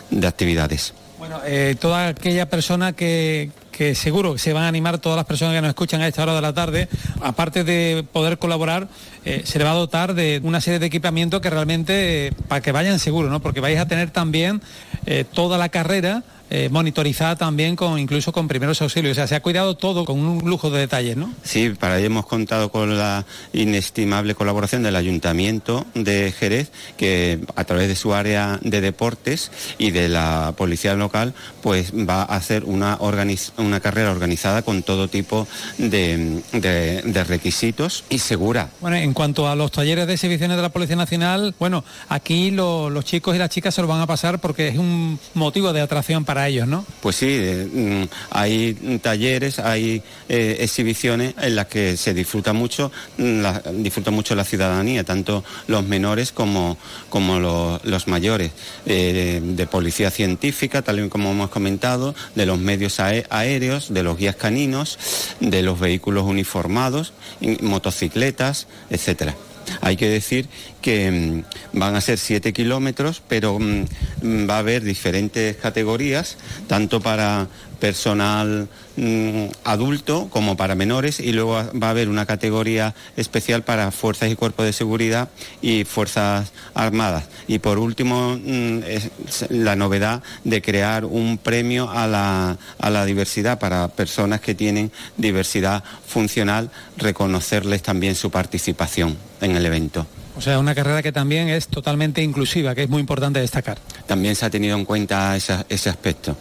[0.10, 0.94] de actividades.
[1.20, 5.26] Bueno, eh, toda aquella persona que, que seguro que se van a animar, todas las
[5.26, 6.90] personas que nos escuchan a esta hora de la tarde,
[7.22, 8.88] aparte de poder colaborar,
[9.24, 12.62] eh, se le va a dotar de una serie de equipamiento que realmente, eh, para
[12.62, 13.40] que vayan seguros, ¿no?
[13.40, 14.62] Porque vais a tener también
[15.06, 19.12] eh, toda la carrera eh, monitorizada también con incluso con primeros auxilios.
[19.12, 21.34] O sea, se ha cuidado todo con un lujo de detalles, ¿no?
[21.44, 27.64] Sí, para ello hemos contado con la inestimable colaboración del Ayuntamiento de Jerez, que a
[27.66, 32.64] través de su área de deportes y de la policía local, pues va a hacer
[32.64, 35.48] una, organiz- una carrera organizada con todo tipo
[35.78, 38.70] de, de- de requisitos y segura.
[38.82, 42.90] Bueno, en cuanto a los talleres de exhibiciones de la Policía Nacional, bueno, aquí lo-
[42.90, 45.82] los chicos y las chicas se lo van a pasar porque es un motivo de
[45.82, 46.86] atracción para ellos, ¿no?
[47.02, 52.92] Pues sí, eh, mm, hay talleres, hay eh, exhibiciones en las que se disfruta mucho,
[53.18, 56.78] mm, la- disfruta mucho la ciudadanía, tanto los menores como,
[57.10, 58.52] como lo- los mayores,
[58.86, 64.04] eh, de policía científica, tal y como hemos comentado, de los medios aé- aéreos, de
[64.04, 65.00] los guías caninos,
[65.40, 67.14] de los vehículos uniformados,
[67.62, 69.36] motocicletas, etcétera.
[69.82, 70.48] Hay que decir
[70.82, 76.38] que mm, van a ser siete kilómetros, pero mm, va a haber diferentes categorías,
[76.68, 77.48] tanto para
[77.80, 83.92] personal mm, adulto como para menores, y luego va a haber una categoría especial para
[83.92, 85.30] fuerzas y cuerpos de seguridad
[85.62, 87.26] y fuerzas armadas.
[87.48, 89.10] Y por último, mm, es
[89.50, 94.92] la novedad de crear un premio a la, a la diversidad para personas que tienen
[95.18, 100.06] diversidad funcional, reconocerles también su participación en el evento.
[100.36, 103.80] O sea, una carrera que también es totalmente inclusiva, que es muy importante destacar.
[104.06, 106.38] También se ha tenido en cuenta esa- ese aspecto.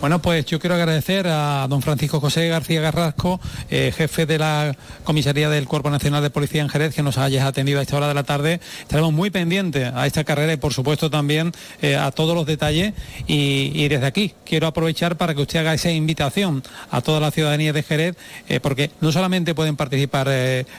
[0.00, 4.76] Bueno, pues yo quiero agradecer a don Francisco José García Garrasco, eh, jefe de la
[5.02, 8.06] Comisaría del Cuerpo Nacional de Policía en Jerez, que nos hayas atendido a esta hora
[8.06, 8.60] de la tarde.
[8.80, 11.50] Estaremos muy pendientes a esta carrera y por supuesto también
[11.82, 12.94] eh, a todos los detalles.
[13.26, 16.62] Y, desde aquí quiero aprovechar para que usted haga esa invitación
[16.92, 18.16] a toda la ciudadanía de Jerez,
[18.48, 20.28] eh, porque no solamente pueden participar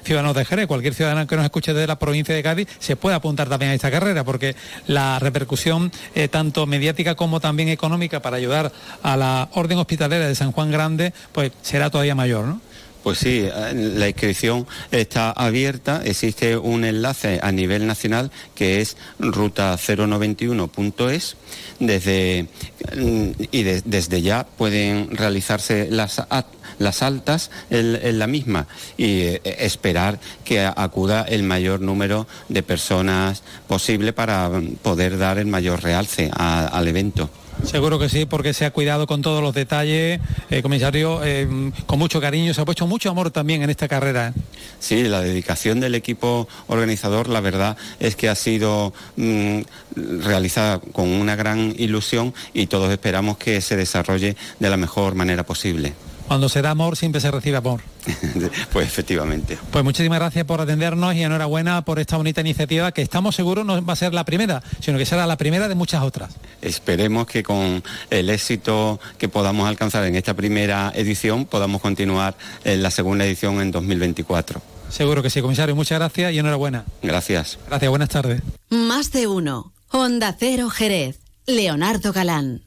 [0.03, 3.17] ciudadanos de Jerez, cualquier ciudadano que nos escuche de la provincia de Cádiz se puede
[3.17, 4.55] apuntar también a esta carrera, porque
[4.87, 5.91] la repercusión
[6.29, 8.71] tanto mediática como también económica para ayudar
[9.03, 12.61] a la Orden Hospitalera de San Juan Grande, pues será todavía mayor, ¿no?
[13.03, 21.37] Pues sí, la inscripción está abierta, existe un enlace a nivel nacional que es ruta091.es,
[21.79, 22.47] desde,
[22.95, 26.45] mm, y de- desde ya pueden realizarse las, a-
[26.77, 28.67] las altas en, la misma
[28.97, 35.17] y eh, esperar que a- acuda el mayor número de personas posible para mm, poder
[35.17, 37.29] dar el mayor realce a- al evento.
[37.63, 40.19] Seguro que sí, porque se ha cuidado con todos los detalles,
[40.49, 44.29] eh, comisario, eh, con mucho cariño, se ha puesto mucho amor también en esta carrera.
[44.29, 44.41] ¿eh?
[44.79, 49.61] Sí, la dedicación del equipo organizador, la verdad es que ha sido mm,
[49.95, 55.45] realizada con una gran ilusión y todos esperamos que se desarrolle de la mejor manera
[55.45, 55.93] posible.
[56.29, 57.81] Cuando se da amor siempre se recibe amor.
[58.71, 59.57] pues efectivamente.
[59.71, 63.83] Pues muchísimas gracias por atendernos y enhorabuena por esta bonita iniciativa que estamos seguros no
[63.83, 66.35] va a ser la primera, sino que será la primera de muchas otras.
[66.61, 72.83] Esperemos que con el éxito que podamos alcanzar en esta primera edición podamos continuar en
[72.83, 74.61] la segunda edición en 2024.
[74.91, 75.75] Seguro que sí, comisario.
[75.75, 76.85] Muchas gracias y enhorabuena.
[77.01, 77.57] Gracias.
[77.67, 78.43] Gracias, buenas tardes.
[78.69, 79.73] Más de uno.
[79.89, 81.21] Honda Cero Jerez.
[81.47, 82.61] Leonardo Galán.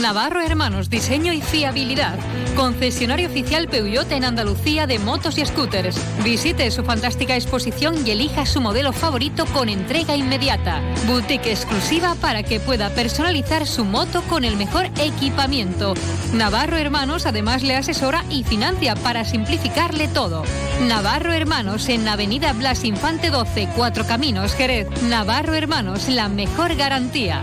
[0.00, 2.20] Navarro Hermanos, diseño y fiabilidad.
[2.56, 5.96] Concesionario oficial Peugeot en Andalucía de motos y scooters.
[6.22, 10.80] Visite su fantástica exposición y elija su modelo favorito con entrega inmediata.
[11.06, 15.94] Boutique exclusiva para que pueda personalizar su moto con el mejor equipamiento.
[16.32, 20.44] Navarro Hermanos además le asesora y financia para simplificarle todo.
[20.82, 24.88] Navarro Hermanos en Avenida Blas Infante 12, Cuatro Caminos, Jerez.
[25.02, 27.42] Navarro Hermanos, la mejor garantía.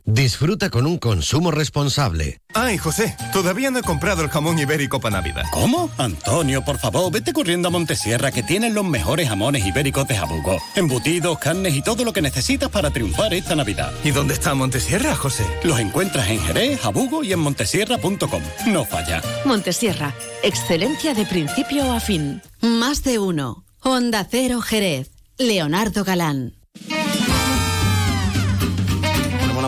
[0.13, 2.41] Disfruta con un consumo responsable.
[2.53, 5.45] Ay, José, todavía no he comprado el jamón ibérico para Navidad.
[5.53, 5.89] ¿Cómo?
[5.97, 10.57] Antonio, por favor, vete corriendo a Montesierra que tienen los mejores jamones ibéricos de Jabugo.
[10.75, 13.93] Embutidos, carnes y todo lo que necesitas para triunfar esta Navidad.
[14.03, 15.45] ¿Y dónde está Montesierra, José?
[15.63, 18.43] Los encuentras en Jerez, Jabugo y en montesierra.com.
[18.67, 19.21] No falla.
[19.45, 20.13] Montesierra,
[20.43, 22.41] excelencia de principio a fin.
[22.59, 23.63] Más de uno.
[23.79, 25.09] Honda Cero Jerez.
[25.37, 26.60] Leonardo Galán.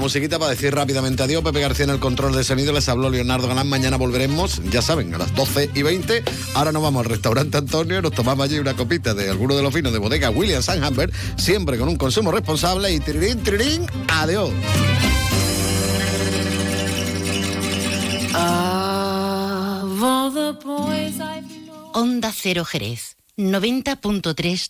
[0.04, 1.42] Musiquita para decir rápidamente adiós.
[1.44, 2.74] Pepe García en el control de sonido.
[2.74, 3.70] Les habló Leonardo Galán.
[3.70, 6.24] Mañana volveremos, ya saben, a las 12 y 20.
[6.56, 9.64] Ahora nos vamos al restaurante Antonio y nos tomamos allí una copita de alguno de
[9.64, 12.92] los vinos de bodega Williams Hamber, siempre con un consumo responsable.
[12.92, 14.52] Y tirirín, tirirín, adiós.
[21.94, 24.58] Onda Cero Jerez, 90.3